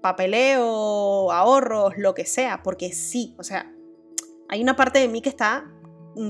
papeleo, 0.00 1.32
ahorros, 1.32 1.94
lo 1.96 2.14
que 2.14 2.24
sea, 2.24 2.62
porque 2.62 2.92
sí, 2.92 3.34
o 3.36 3.42
sea, 3.42 3.72
hay 4.48 4.62
una 4.62 4.76
parte 4.76 4.98
de 4.98 5.08
mí 5.08 5.22
que 5.22 5.28
está 5.28 5.70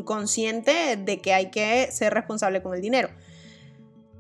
consciente 0.05 0.97
de 0.97 1.21
que 1.21 1.33
hay 1.33 1.51
que 1.51 1.91
ser 1.93 2.13
responsable 2.13 2.63
con 2.63 2.75
el 2.75 2.81
dinero. 2.81 3.09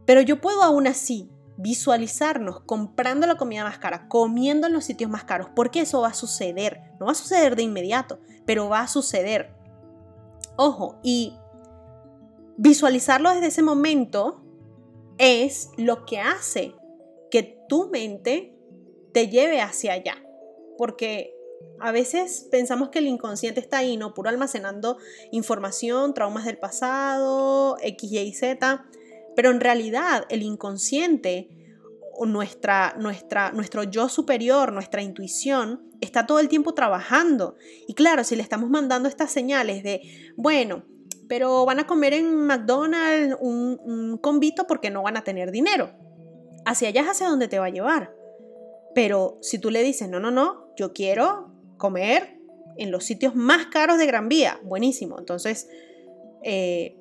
Pero 0.06 0.20
yo 0.22 0.40
puedo 0.40 0.62
aún 0.62 0.86
así 0.86 1.28
visualizarnos 1.58 2.60
comprando 2.60 3.26
la 3.26 3.36
comida 3.36 3.64
más 3.64 3.78
cara, 3.78 4.08
comiendo 4.08 4.66
en 4.66 4.72
los 4.72 4.84
sitios 4.84 5.10
más 5.10 5.24
caros, 5.24 5.48
porque 5.54 5.80
eso 5.80 6.00
va 6.00 6.08
a 6.08 6.14
suceder. 6.14 6.80
No 7.00 7.06
va 7.06 7.12
a 7.12 7.16
suceder 7.16 7.56
de 7.56 7.64
inmediato, 7.64 8.20
pero 8.46 8.68
va 8.68 8.80
a 8.80 8.88
suceder. 8.88 9.54
Ojo, 10.56 10.98
y 11.02 11.34
visualizarlo 12.56 13.30
desde 13.34 13.48
ese 13.48 13.62
momento 13.62 14.40
es 15.18 15.70
lo 15.76 16.06
que 16.06 16.20
hace 16.20 16.74
que 17.30 17.60
tu 17.68 17.90
mente 17.90 18.56
te 19.12 19.28
lleve 19.28 19.60
hacia 19.60 19.92
allá. 19.92 20.16
Porque 20.78 21.34
a 21.80 21.92
veces 21.92 22.48
pensamos 22.50 22.88
que 22.88 22.98
el 22.98 23.06
inconsciente 23.06 23.60
está 23.60 23.78
ahí, 23.78 23.96
¿no? 23.96 24.14
Puro 24.14 24.28
almacenando 24.28 24.98
información, 25.30 26.14
traumas 26.14 26.44
del 26.44 26.58
pasado, 26.58 27.76
X, 27.82 28.12
Y, 28.12 28.32
Z. 28.32 28.84
Pero 29.36 29.50
en 29.50 29.60
realidad 29.60 30.24
el 30.28 30.42
inconsciente, 30.42 31.48
nuestra, 32.26 32.96
nuestra, 32.98 33.52
nuestro 33.52 33.84
yo 33.84 34.08
superior, 34.08 34.72
nuestra 34.72 35.02
intuición, 35.02 35.88
está 36.00 36.26
todo 36.26 36.40
el 36.40 36.48
tiempo 36.48 36.74
trabajando. 36.74 37.56
Y 37.86 37.94
claro, 37.94 38.24
si 38.24 38.34
le 38.34 38.42
estamos 38.42 38.70
mandando 38.70 39.08
estas 39.08 39.30
señales 39.30 39.82
de, 39.84 40.02
bueno, 40.36 40.84
pero 41.28 41.64
van 41.64 41.78
a 41.78 41.86
comer 41.86 42.14
en 42.14 42.34
McDonald's 42.34 43.36
un, 43.40 43.78
un 43.84 44.18
convito 44.18 44.66
porque 44.66 44.90
no 44.90 45.02
van 45.02 45.16
a 45.16 45.22
tener 45.22 45.52
dinero. 45.52 45.92
Hacia 46.64 46.88
allá 46.88 47.02
es 47.02 47.08
hacia 47.08 47.28
donde 47.28 47.46
te 47.46 47.58
va 47.60 47.66
a 47.66 47.70
llevar. 47.70 48.14
Pero 48.94 49.38
si 49.42 49.58
tú 49.58 49.70
le 49.70 49.82
dices, 49.84 50.08
no, 50.08 50.18
no, 50.18 50.32
no, 50.32 50.74
yo 50.76 50.92
quiero 50.92 51.47
comer 51.78 52.38
en 52.76 52.90
los 52.90 53.04
sitios 53.04 53.34
más 53.34 53.66
caros 53.66 53.98
de 53.98 54.06
Gran 54.06 54.28
Vía, 54.28 54.60
buenísimo. 54.62 55.18
Entonces, 55.18 55.68
eh, 56.42 56.96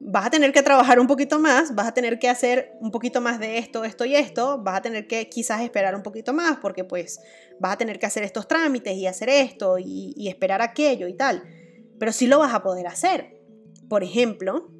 vas 0.00 0.26
a 0.26 0.30
tener 0.30 0.52
que 0.52 0.62
trabajar 0.62 1.00
un 1.00 1.06
poquito 1.06 1.38
más, 1.38 1.74
vas 1.74 1.88
a 1.88 1.94
tener 1.94 2.18
que 2.18 2.28
hacer 2.28 2.72
un 2.80 2.90
poquito 2.90 3.20
más 3.20 3.40
de 3.40 3.58
esto, 3.58 3.84
esto 3.84 4.04
y 4.04 4.14
esto, 4.14 4.58
vas 4.62 4.76
a 4.78 4.82
tener 4.82 5.06
que 5.06 5.28
quizás 5.28 5.62
esperar 5.62 5.94
un 5.96 6.02
poquito 6.02 6.32
más 6.32 6.58
porque 6.58 6.84
pues 6.84 7.20
vas 7.58 7.72
a 7.72 7.78
tener 7.78 7.98
que 7.98 8.06
hacer 8.06 8.22
estos 8.22 8.46
trámites 8.46 8.94
y 8.96 9.06
hacer 9.06 9.28
esto 9.28 9.78
y, 9.78 10.14
y 10.16 10.28
esperar 10.28 10.62
aquello 10.62 11.08
y 11.08 11.14
tal. 11.14 11.42
Pero 11.98 12.12
sí 12.12 12.26
lo 12.26 12.38
vas 12.38 12.54
a 12.54 12.62
poder 12.62 12.86
hacer. 12.86 13.40
Por 13.88 14.04
ejemplo, 14.04 14.70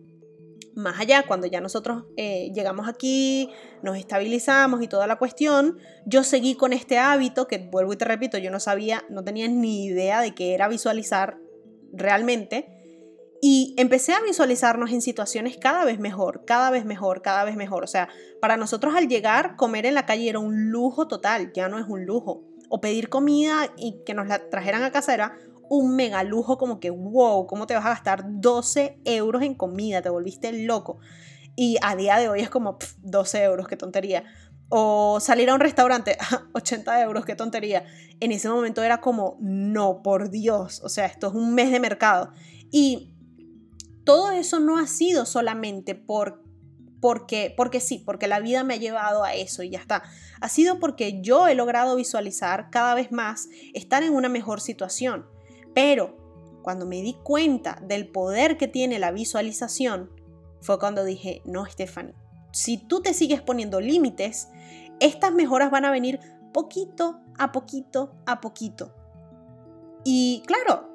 más 0.78 1.00
allá, 1.00 1.24
cuando 1.26 1.46
ya 1.48 1.60
nosotros 1.60 2.04
eh, 2.16 2.52
llegamos 2.54 2.88
aquí, 2.88 3.50
nos 3.82 3.98
estabilizamos 3.98 4.80
y 4.80 4.86
toda 4.86 5.08
la 5.08 5.16
cuestión, 5.16 5.78
yo 6.06 6.22
seguí 6.22 6.54
con 6.54 6.72
este 6.72 6.98
hábito 6.98 7.48
que, 7.48 7.58
vuelvo 7.58 7.92
y 7.92 7.96
te 7.96 8.04
repito, 8.04 8.38
yo 8.38 8.50
no 8.52 8.60
sabía, 8.60 9.04
no 9.10 9.24
tenía 9.24 9.48
ni 9.48 9.86
idea 9.86 10.20
de 10.20 10.34
qué 10.34 10.54
era 10.54 10.68
visualizar 10.68 11.38
realmente. 11.92 12.68
Y 13.40 13.74
empecé 13.76 14.12
a 14.12 14.20
visualizarnos 14.20 14.90
en 14.92 15.00
situaciones 15.00 15.58
cada 15.58 15.84
vez 15.84 15.98
mejor, 15.98 16.44
cada 16.44 16.70
vez 16.70 16.84
mejor, 16.84 17.22
cada 17.22 17.44
vez 17.44 17.56
mejor. 17.56 17.82
O 17.82 17.88
sea, 17.88 18.08
para 18.40 18.56
nosotros 18.56 18.94
al 18.94 19.08
llegar, 19.08 19.56
comer 19.56 19.84
en 19.84 19.94
la 19.94 20.06
calle 20.06 20.28
era 20.28 20.38
un 20.38 20.70
lujo 20.70 21.08
total, 21.08 21.52
ya 21.52 21.68
no 21.68 21.78
es 21.78 21.86
un 21.88 22.04
lujo. 22.04 22.44
O 22.68 22.80
pedir 22.80 23.08
comida 23.08 23.72
y 23.76 24.02
que 24.04 24.14
nos 24.14 24.28
la 24.28 24.48
trajeran 24.50 24.82
a 24.82 24.92
casa 24.92 25.14
era 25.14 25.38
un 25.70 25.94
mega 25.94 26.22
lujo 26.22 26.58
como 26.58 26.80
que, 26.80 26.90
wow, 26.90 27.46
¿cómo 27.46 27.66
te 27.66 27.74
vas 27.74 27.86
a 27.86 27.90
gastar 27.90 28.24
12 28.26 29.00
euros 29.04 29.42
en 29.42 29.54
comida? 29.54 30.02
Te 30.02 30.08
volviste 30.08 30.52
loco. 30.52 30.98
Y 31.56 31.76
a 31.82 31.96
día 31.96 32.18
de 32.18 32.28
hoy 32.28 32.40
es 32.40 32.50
como 32.50 32.78
12 32.98 33.42
euros, 33.42 33.66
qué 33.68 33.76
tontería. 33.76 34.24
O 34.68 35.18
salir 35.20 35.50
a 35.50 35.54
un 35.54 35.60
restaurante, 35.60 36.16
80 36.54 37.02
euros, 37.02 37.24
qué 37.24 37.34
tontería. 37.34 37.84
En 38.20 38.32
ese 38.32 38.48
momento 38.48 38.82
era 38.82 39.00
como, 39.00 39.36
no, 39.40 40.02
por 40.02 40.30
Dios, 40.30 40.80
o 40.84 40.88
sea, 40.88 41.06
esto 41.06 41.28
es 41.28 41.34
un 41.34 41.54
mes 41.54 41.70
de 41.70 41.80
mercado. 41.80 42.32
Y 42.70 43.14
todo 44.04 44.30
eso 44.30 44.60
no 44.60 44.78
ha 44.78 44.86
sido 44.86 45.26
solamente 45.26 45.94
por, 45.94 46.44
porque, 47.00 47.52
porque 47.56 47.80
sí, 47.80 48.02
porque 48.04 48.28
la 48.28 48.40
vida 48.40 48.62
me 48.64 48.74
ha 48.74 48.78
llevado 48.78 49.24
a 49.24 49.34
eso 49.34 49.62
y 49.62 49.70
ya 49.70 49.78
está. 49.78 50.02
Ha 50.40 50.48
sido 50.48 50.78
porque 50.78 51.20
yo 51.22 51.48
he 51.48 51.54
logrado 51.54 51.96
visualizar 51.96 52.70
cada 52.70 52.94
vez 52.94 53.10
más 53.10 53.48
estar 53.74 54.02
en 54.02 54.14
una 54.14 54.28
mejor 54.28 54.60
situación 54.60 55.26
pero 55.78 56.16
cuando 56.62 56.86
me 56.86 57.02
di 57.02 57.14
cuenta 57.22 57.80
del 57.86 58.08
poder 58.08 58.56
que 58.56 58.66
tiene 58.66 58.98
la 58.98 59.12
visualización, 59.12 60.10
fue 60.60 60.76
cuando 60.80 61.04
dije, 61.04 61.40
no, 61.44 61.64
Stephanie, 61.66 62.16
si 62.52 62.78
tú 62.78 63.00
te 63.00 63.14
sigues 63.14 63.42
poniendo 63.42 63.80
límites, 63.80 64.48
estas 64.98 65.32
mejoras 65.32 65.70
van 65.70 65.84
a 65.84 65.92
venir 65.92 66.18
poquito 66.52 67.20
a 67.38 67.52
poquito 67.52 68.16
a 68.26 68.40
poquito. 68.40 68.92
Y 70.02 70.42
claro, 70.48 70.88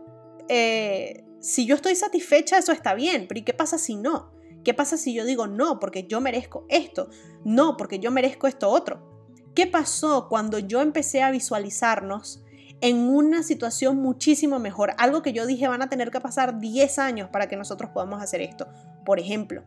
eh, 0.50 1.24
si 1.40 1.66
yo 1.66 1.76
estoy 1.76 1.96
satisfecha, 1.96 2.58
eso 2.58 2.74
está 2.74 2.94
bien, 2.94 3.26
pero 3.30 3.40
¿y 3.40 3.44
qué 3.44 3.54
pasa 3.54 3.78
si 3.78 3.96
no? 3.96 4.34
¿Qué 4.66 4.74
pasa 4.74 4.98
si 4.98 5.14
yo 5.14 5.24
digo 5.24 5.48
no, 5.48 5.80
porque 5.80 6.08
yo 6.08 6.20
merezco 6.20 6.66
esto? 6.68 7.08
No, 7.46 7.78
porque 7.78 8.00
yo 8.00 8.12
merezco 8.12 8.48
esto 8.48 8.70
otro. 8.70 9.32
¿Qué 9.56 9.66
pasó 9.66 10.28
cuando 10.28 10.60
yo 10.60 10.82
empecé 10.82 11.22
a 11.22 11.32
visualizarnos 11.32 12.44
en 12.84 12.98
una 12.98 13.44
situación 13.44 13.96
muchísimo 13.96 14.60
mejor. 14.60 14.94
Algo 14.98 15.22
que 15.22 15.32
yo 15.32 15.48
dije 15.48 15.70
van 15.70 15.82
a 15.82 15.88
tener 15.88 16.12
que 16.12 16.20
pasar 16.20 16.60
10 16.60 17.00
años 17.00 17.30
para 17.30 17.48
que 17.48 17.56
nosotros 17.56 17.92
podamos 17.92 18.22
hacer 18.22 18.42
esto. 18.42 18.68
Por 19.06 19.22
ejemplo, 19.22 19.64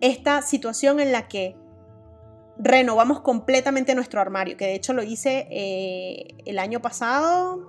esta 0.00 0.40
situación 0.42 1.00
en 1.00 1.10
la 1.10 1.26
que 1.26 1.56
renovamos 2.56 3.20
completamente 3.20 3.96
nuestro 3.96 4.20
armario, 4.20 4.56
que 4.56 4.64
de 4.64 4.76
hecho 4.76 4.92
lo 4.92 5.02
hice 5.02 5.48
eh, 5.50 6.36
el 6.44 6.60
año 6.60 6.80
pasado. 6.80 7.68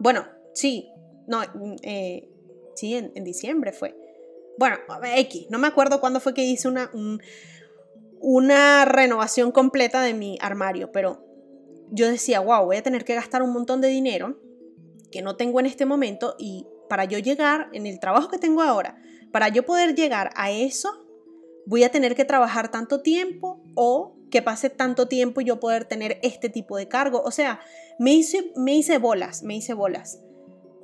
Bueno, 0.00 0.26
sí, 0.52 0.90
no, 1.28 1.40
eh, 1.82 2.28
sí, 2.74 2.96
en, 2.96 3.22
diciembre 3.22 3.70
fue. 3.70 3.96
Bueno, 4.58 4.78
X, 5.16 5.46
no 5.48 5.60
me 5.60 5.68
acuerdo 5.68 6.00
cuándo 6.00 6.18
fue 6.18 6.34
que 6.34 6.42
hice 6.42 6.66
una, 6.66 6.90
una 8.18 8.84
renovación 8.84 9.52
completa 9.52 10.02
de 10.02 10.12
mi 10.12 10.38
armario, 10.40 10.90
pero 10.90 11.31
yo 11.92 12.08
decía, 12.08 12.40
wow, 12.40 12.64
voy 12.64 12.76
a 12.76 12.82
tener 12.82 13.04
que 13.04 13.14
gastar 13.14 13.42
un 13.42 13.52
montón 13.52 13.82
de 13.82 13.88
dinero 13.88 14.40
que 15.10 15.20
no 15.20 15.36
tengo 15.36 15.60
en 15.60 15.66
este 15.66 15.84
momento 15.84 16.34
y 16.38 16.66
para 16.88 17.04
yo 17.04 17.18
llegar 17.18 17.68
en 17.74 17.86
el 17.86 18.00
trabajo 18.00 18.30
que 18.30 18.38
tengo 18.38 18.62
ahora, 18.62 19.00
para 19.30 19.50
yo 19.50 19.64
poder 19.64 19.94
llegar 19.94 20.30
a 20.34 20.50
eso, 20.50 21.06
voy 21.66 21.84
a 21.84 21.90
tener 21.90 22.14
que 22.14 22.24
trabajar 22.24 22.70
tanto 22.70 23.02
tiempo 23.02 23.62
o 23.74 24.16
que 24.30 24.40
pase 24.40 24.70
tanto 24.70 25.06
tiempo 25.06 25.42
y 25.42 25.44
yo 25.44 25.60
poder 25.60 25.84
tener 25.84 26.18
este 26.22 26.48
tipo 26.48 26.78
de 26.78 26.88
cargo. 26.88 27.22
O 27.22 27.30
sea, 27.30 27.60
me 27.98 28.14
hice, 28.14 28.52
me 28.56 28.74
hice 28.74 28.96
bolas, 28.96 29.42
me 29.42 29.54
hice 29.56 29.74
bolas. 29.74 30.18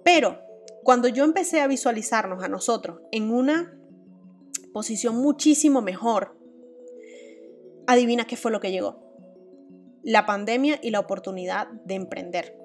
Pero 0.04 0.40
cuando 0.84 1.08
yo 1.08 1.24
empecé 1.24 1.62
a 1.62 1.66
visualizarnos 1.66 2.44
a 2.44 2.48
nosotros 2.48 3.00
en 3.12 3.32
una 3.32 3.74
posición 4.74 5.16
muchísimo 5.16 5.80
mejor, 5.80 6.38
adivina 7.86 8.26
qué 8.26 8.36
fue 8.36 8.50
lo 8.50 8.60
que 8.60 8.70
llegó 8.70 9.07
la 10.02 10.26
pandemia 10.26 10.78
y 10.82 10.90
la 10.90 11.00
oportunidad 11.00 11.68
de 11.84 11.94
emprender. 11.94 12.56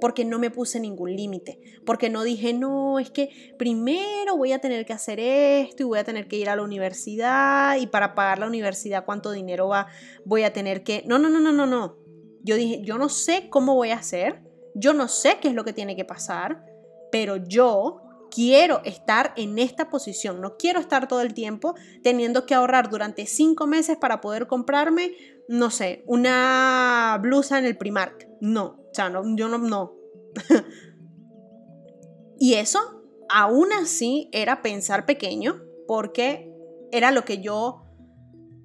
Porque 0.00 0.24
no 0.24 0.40
me 0.40 0.50
puse 0.50 0.80
ningún 0.80 1.14
límite, 1.14 1.60
porque 1.86 2.10
no 2.10 2.24
dije, 2.24 2.52
no, 2.52 2.98
es 2.98 3.10
que 3.10 3.54
primero 3.56 4.36
voy 4.36 4.52
a 4.52 4.58
tener 4.58 4.84
que 4.84 4.92
hacer 4.92 5.20
esto 5.20 5.84
y 5.84 5.86
voy 5.86 6.00
a 6.00 6.04
tener 6.04 6.26
que 6.26 6.36
ir 6.36 6.48
a 6.48 6.56
la 6.56 6.62
universidad 6.62 7.76
y 7.76 7.86
para 7.86 8.16
pagar 8.16 8.40
la 8.40 8.48
universidad 8.48 9.04
cuánto 9.04 9.30
dinero 9.30 9.68
va, 9.68 9.86
voy 10.24 10.42
a 10.42 10.52
tener 10.52 10.82
que... 10.82 11.04
No, 11.06 11.20
no, 11.20 11.30
no, 11.30 11.38
no, 11.38 11.52
no, 11.52 11.66
no. 11.66 11.96
Yo 12.42 12.56
dije, 12.56 12.80
yo 12.82 12.98
no 12.98 13.08
sé 13.08 13.48
cómo 13.48 13.76
voy 13.76 13.90
a 13.90 13.96
hacer, 13.96 14.42
yo 14.74 14.92
no 14.92 15.06
sé 15.06 15.38
qué 15.40 15.48
es 15.48 15.54
lo 15.54 15.64
que 15.64 15.72
tiene 15.72 15.94
que 15.94 16.04
pasar, 16.04 16.64
pero 17.12 17.36
yo 17.36 18.01
quiero 18.32 18.80
estar 18.84 19.34
en 19.36 19.58
esta 19.58 19.90
posición, 19.90 20.40
no 20.40 20.56
quiero 20.56 20.80
estar 20.80 21.06
todo 21.06 21.20
el 21.20 21.34
tiempo 21.34 21.74
teniendo 22.02 22.46
que 22.46 22.54
ahorrar 22.54 22.88
durante 22.88 23.26
cinco 23.26 23.66
meses 23.66 23.98
para 23.98 24.20
poder 24.20 24.46
comprarme, 24.46 25.12
no 25.48 25.70
sé, 25.70 26.02
una 26.06 27.18
blusa 27.20 27.58
en 27.58 27.66
el 27.66 27.76
Primark. 27.76 28.28
No, 28.40 28.80
o 28.90 28.94
sea, 28.94 29.10
no, 29.10 29.22
yo 29.36 29.48
no, 29.48 29.58
no. 29.58 29.94
y 32.38 32.54
eso, 32.54 32.78
aún 33.28 33.72
así, 33.72 34.30
era 34.32 34.62
pensar 34.62 35.04
pequeño 35.04 35.62
porque 35.86 36.50
era 36.90 37.10
lo 37.10 37.24
que 37.24 37.42
yo, 37.42 37.84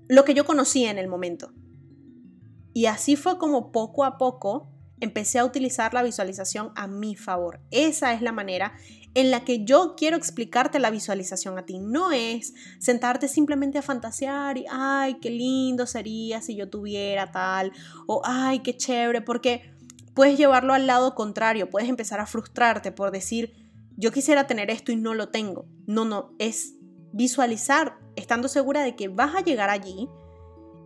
lo 0.08 0.23
que 0.23 0.34
yo 0.34 0.45
conocía 0.45 0.91
en 0.91 0.97
el 0.97 1.10
momento. 1.10 1.51
Y 2.73 2.86
así 2.86 3.15
fue 3.15 3.38
como 3.38 3.71
poco 3.71 4.06
a 4.06 4.17
poco 4.17 4.71
empecé 4.99 5.39
a 5.39 5.45
utilizar 5.45 5.93
la 5.93 6.03
visualización 6.03 6.71
a 6.75 6.88
mi 6.88 7.15
favor. 7.15 7.60
Esa 7.71 8.13
es 8.13 8.21
la 8.21 8.32
manera 8.32 8.73
en 9.17 9.32
la 9.32 9.43
que 9.43 9.65
yo 9.65 9.95
quiero 9.97 10.15
explicarte 10.15 10.77
la 10.77 10.91
visualización 10.91 11.58
a 11.58 11.65
ti. 11.65 11.80
No 11.80 12.12
es 12.12 12.53
sentarte 12.77 13.27
simplemente 13.27 13.80
a 13.80 13.82
fantasear 13.82 14.60
y, 14.60 14.65
ay, 14.69 15.15
qué 15.15 15.32
lindo 15.32 15.88
sería 15.88 16.39
si 16.39 16.56
yo 16.56 16.69
tuviera 16.69 17.32
tal, 17.32 17.71
o, 18.06 18.21
ay, 18.23 18.60
qué 18.60 18.77
chévere, 18.77 19.21
porque 19.21 19.73
puedes 20.13 20.38
llevarlo 20.38 20.75
al 20.75 20.86
lado 20.86 21.15
contrario, 21.15 21.67
puedes 21.67 21.89
empezar 21.89 22.19
a 22.19 22.27
frustrarte 22.27 22.91
por 22.91 23.10
decir, 23.10 23.53
yo 23.95 24.12
quisiera 24.12 24.45
tener 24.45 24.69
esto 24.69 24.91
y 24.91 24.97
no 24.97 25.15
lo 25.15 25.30
tengo. 25.30 25.65
No, 25.88 26.06
no, 26.06 26.36
es 26.38 26.75
visualizar 27.12 27.97
estando 28.15 28.47
segura 28.47 28.84
de 28.84 28.95
que 28.95 29.08
vas 29.08 29.36
a 29.36 29.41
llegar 29.41 29.71
allí 29.71 30.08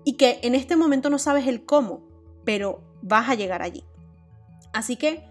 y 0.06 0.16
que 0.16 0.40
en 0.44 0.56
este 0.56 0.78
momento 0.78 1.10
no 1.10 1.20
sabes 1.20 1.48
el 1.48 1.66
cómo, 1.66 2.08
pero 2.46 2.82
vas 3.02 3.30
a 3.30 3.36
llegar 3.36 3.62
allí. 3.62 3.84
Así 4.72 4.96
que 4.96 5.26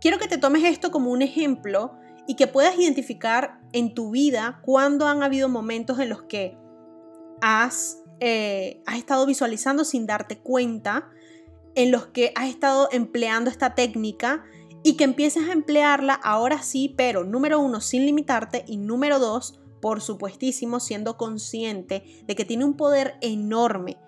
quiero 0.00 0.18
que 0.18 0.26
te 0.26 0.36
tomes 0.36 0.64
esto 0.64 0.90
como 0.90 1.12
un 1.12 1.22
ejemplo 1.22 1.99
y 2.26 2.36
que 2.36 2.46
puedas 2.46 2.78
identificar 2.78 3.60
en 3.72 3.94
tu 3.94 4.10
vida 4.10 4.60
cuando 4.64 5.06
han 5.06 5.22
habido 5.22 5.48
momentos 5.48 5.98
en 5.98 6.08
los 6.08 6.22
que 6.22 6.56
has, 7.40 7.98
eh, 8.20 8.82
has 8.86 8.98
estado 8.98 9.26
visualizando 9.26 9.84
sin 9.84 10.06
darte 10.06 10.38
cuenta, 10.38 11.10
en 11.74 11.90
los 11.90 12.06
que 12.06 12.32
has 12.34 12.48
estado 12.48 12.88
empleando 12.92 13.50
esta 13.50 13.74
técnica 13.74 14.44
y 14.82 14.96
que 14.96 15.04
empieces 15.04 15.48
a 15.48 15.52
emplearla 15.52 16.14
ahora 16.14 16.62
sí, 16.62 16.94
pero 16.96 17.24
número 17.24 17.60
uno, 17.60 17.80
sin 17.80 18.06
limitarte 18.06 18.64
y 18.66 18.76
número 18.76 19.18
dos, 19.18 19.60
por 19.80 20.00
supuestísimo, 20.00 20.80
siendo 20.80 21.16
consciente 21.16 22.22
de 22.26 22.34
que 22.34 22.44
tiene 22.44 22.64
un 22.64 22.76
poder 22.76 23.16
enorme 23.20 23.98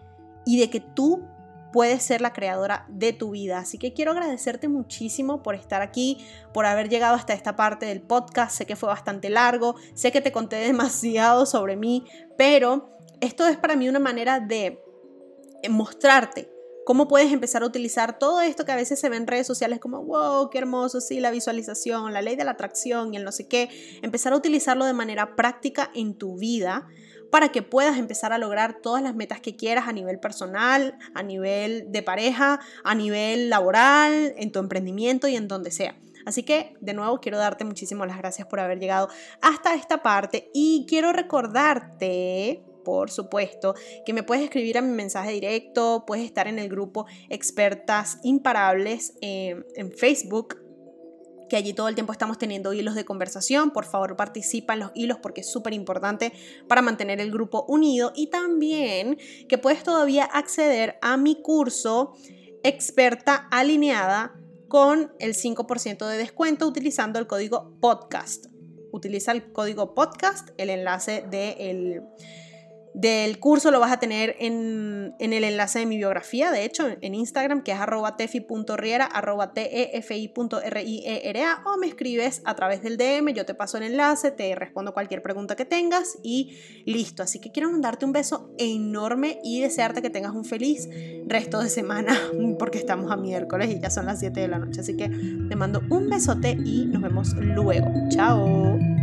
y 0.44 0.58
de 0.58 0.70
que 0.70 0.80
tú 0.80 1.24
puedes 1.72 2.02
ser 2.02 2.20
la 2.20 2.32
creadora 2.32 2.86
de 2.88 3.12
tu 3.12 3.30
vida. 3.30 3.58
Así 3.58 3.78
que 3.78 3.92
quiero 3.92 4.12
agradecerte 4.12 4.68
muchísimo 4.68 5.42
por 5.42 5.54
estar 5.54 5.82
aquí, 5.82 6.24
por 6.52 6.66
haber 6.66 6.88
llegado 6.88 7.14
hasta 7.14 7.32
esta 7.32 7.56
parte 7.56 7.86
del 7.86 8.02
podcast. 8.02 8.56
Sé 8.56 8.66
que 8.66 8.76
fue 8.76 8.88
bastante 8.88 9.30
largo, 9.30 9.74
sé 9.94 10.12
que 10.12 10.20
te 10.20 10.32
conté 10.32 10.56
demasiado 10.66 11.46
sobre 11.46 11.76
mí, 11.76 12.04
pero 12.36 12.90
esto 13.20 13.46
es 13.46 13.56
para 13.56 13.76
mí 13.76 13.88
una 13.88 13.98
manera 13.98 14.40
de 14.40 14.82
mostrarte 15.68 16.50
cómo 16.84 17.06
puedes 17.08 17.32
empezar 17.32 17.62
a 17.62 17.66
utilizar 17.66 18.18
todo 18.18 18.40
esto 18.40 18.64
que 18.64 18.72
a 18.72 18.76
veces 18.76 18.98
se 18.98 19.08
ve 19.08 19.16
en 19.16 19.26
redes 19.26 19.46
sociales 19.46 19.78
como, 19.78 20.02
wow, 20.02 20.50
qué 20.50 20.58
hermoso, 20.58 21.00
sí, 21.00 21.20
la 21.20 21.30
visualización, 21.30 22.12
la 22.12 22.22
ley 22.22 22.36
de 22.36 22.44
la 22.44 22.52
atracción 22.52 23.14
y 23.14 23.16
el 23.16 23.24
no 23.24 23.32
sé 23.32 23.46
qué, 23.46 23.68
empezar 24.02 24.32
a 24.32 24.36
utilizarlo 24.36 24.84
de 24.84 24.92
manera 24.92 25.36
práctica 25.36 25.90
en 25.94 26.18
tu 26.18 26.36
vida 26.36 26.88
para 27.32 27.48
que 27.48 27.62
puedas 27.62 27.96
empezar 27.96 28.34
a 28.34 28.38
lograr 28.38 28.74
todas 28.82 29.02
las 29.02 29.14
metas 29.14 29.40
que 29.40 29.56
quieras 29.56 29.88
a 29.88 29.92
nivel 29.92 30.20
personal, 30.20 30.98
a 31.14 31.22
nivel 31.22 31.90
de 31.90 32.02
pareja, 32.02 32.60
a 32.84 32.94
nivel 32.94 33.48
laboral, 33.48 34.34
en 34.36 34.52
tu 34.52 34.58
emprendimiento 34.58 35.28
y 35.28 35.36
en 35.36 35.48
donde 35.48 35.70
sea. 35.70 35.96
Así 36.26 36.42
que 36.42 36.74
de 36.82 36.92
nuevo 36.92 37.20
quiero 37.20 37.38
darte 37.38 37.64
muchísimas 37.64 38.06
las 38.06 38.18
gracias 38.18 38.46
por 38.46 38.60
haber 38.60 38.78
llegado 38.78 39.08
hasta 39.40 39.74
esta 39.74 40.02
parte 40.02 40.50
y 40.52 40.84
quiero 40.86 41.10
recordarte 41.10 42.62
por 42.84 43.10
supuesto, 43.10 43.76
que 44.04 44.12
me 44.12 44.24
puedes 44.24 44.42
escribir 44.42 44.76
a 44.76 44.82
mi 44.82 44.92
mensaje 44.92 45.30
directo, 45.30 46.04
puedes 46.04 46.24
estar 46.24 46.48
en 46.48 46.58
el 46.58 46.68
grupo 46.68 47.06
Expertas 47.30 48.18
Imparables 48.24 49.14
eh, 49.20 49.64
en 49.76 49.92
Facebook 49.92 50.61
que 51.52 51.58
allí 51.58 51.74
todo 51.74 51.88
el 51.88 51.94
tiempo 51.94 52.14
estamos 52.14 52.38
teniendo 52.38 52.72
hilos 52.72 52.94
de 52.94 53.04
conversación. 53.04 53.72
Por 53.72 53.84
favor, 53.84 54.16
participa 54.16 54.72
en 54.72 54.80
los 54.80 54.90
hilos 54.94 55.18
porque 55.20 55.42
es 55.42 55.52
súper 55.52 55.74
importante 55.74 56.32
para 56.66 56.80
mantener 56.80 57.20
el 57.20 57.30
grupo 57.30 57.66
unido. 57.68 58.10
Y 58.16 58.28
también 58.28 59.18
que 59.50 59.58
puedes 59.58 59.82
todavía 59.82 60.24
acceder 60.24 60.96
a 61.02 61.18
mi 61.18 61.42
curso 61.42 62.14
experta 62.62 63.48
alineada 63.50 64.34
con 64.68 65.12
el 65.18 65.34
5% 65.34 66.08
de 66.08 66.16
descuento 66.16 66.66
utilizando 66.66 67.18
el 67.18 67.26
código 67.26 67.76
podcast. 67.82 68.46
Utiliza 68.90 69.32
el 69.32 69.52
código 69.52 69.94
podcast, 69.94 70.48
el 70.56 70.70
enlace 70.70 71.20
del... 71.20 71.28
De 71.28 72.51
del 72.94 73.38
curso 73.38 73.70
lo 73.70 73.80
vas 73.80 73.92
a 73.92 73.98
tener 73.98 74.36
en, 74.38 75.14
el 75.18 75.44
enlace 75.44 75.78
de 75.80 75.86
mi 75.86 75.96
biografía, 75.96 76.50
de 76.50 76.64
hecho, 76.64 76.86
en 77.00 77.14
Instagram, 77.14 77.62
que 77.62 77.72
es 77.72 77.78
arroba 77.78 78.16
tefi.riera, 78.16 79.06
arroba 79.06 79.54
tefi.riera, 79.54 80.82
o 81.64 81.78
me 81.78 81.86
escribes 81.86 82.42
a 82.44 82.54
través 82.54 82.82
del 82.82 82.98
DM, 82.98 83.32
yo 83.32 83.46
te 83.46 83.54
paso 83.54 83.78
el 83.78 83.84
enlace, 83.84 84.30
te 84.30 84.54
respondo 84.54 84.92
cualquier 84.92 85.22
pregunta 85.22 85.56
que 85.56 85.64
tengas 85.64 86.18
y 86.22 86.58
listo. 86.84 87.22
Así 87.22 87.38
que 87.38 87.50
quiero 87.50 87.70
mandarte 87.70 88.04
un 88.04 88.12
beso 88.12 88.50
enorme 88.58 89.38
y 89.42 89.60
desearte 89.60 90.02
que 90.02 90.10
tengas 90.10 90.32
un 90.32 90.44
feliz 90.44 90.88
resto 91.26 91.60
de 91.60 91.70
semana, 91.70 92.14
porque 92.58 92.78
estamos 92.78 93.10
a 93.10 93.16
miércoles 93.16 93.70
y 93.70 93.80
ya 93.80 93.90
son 93.90 94.06
las 94.06 94.20
7 94.20 94.38
de 94.38 94.48
la 94.48 94.58
noche. 94.58 94.80
Así 94.80 94.96
que 94.96 95.08
te 95.08 95.56
mando 95.56 95.80
un 95.90 96.10
besote 96.10 96.58
y 96.64 96.86
nos 96.86 97.00
vemos 97.02 97.34
luego. 97.34 97.90
Chao. 98.10 99.01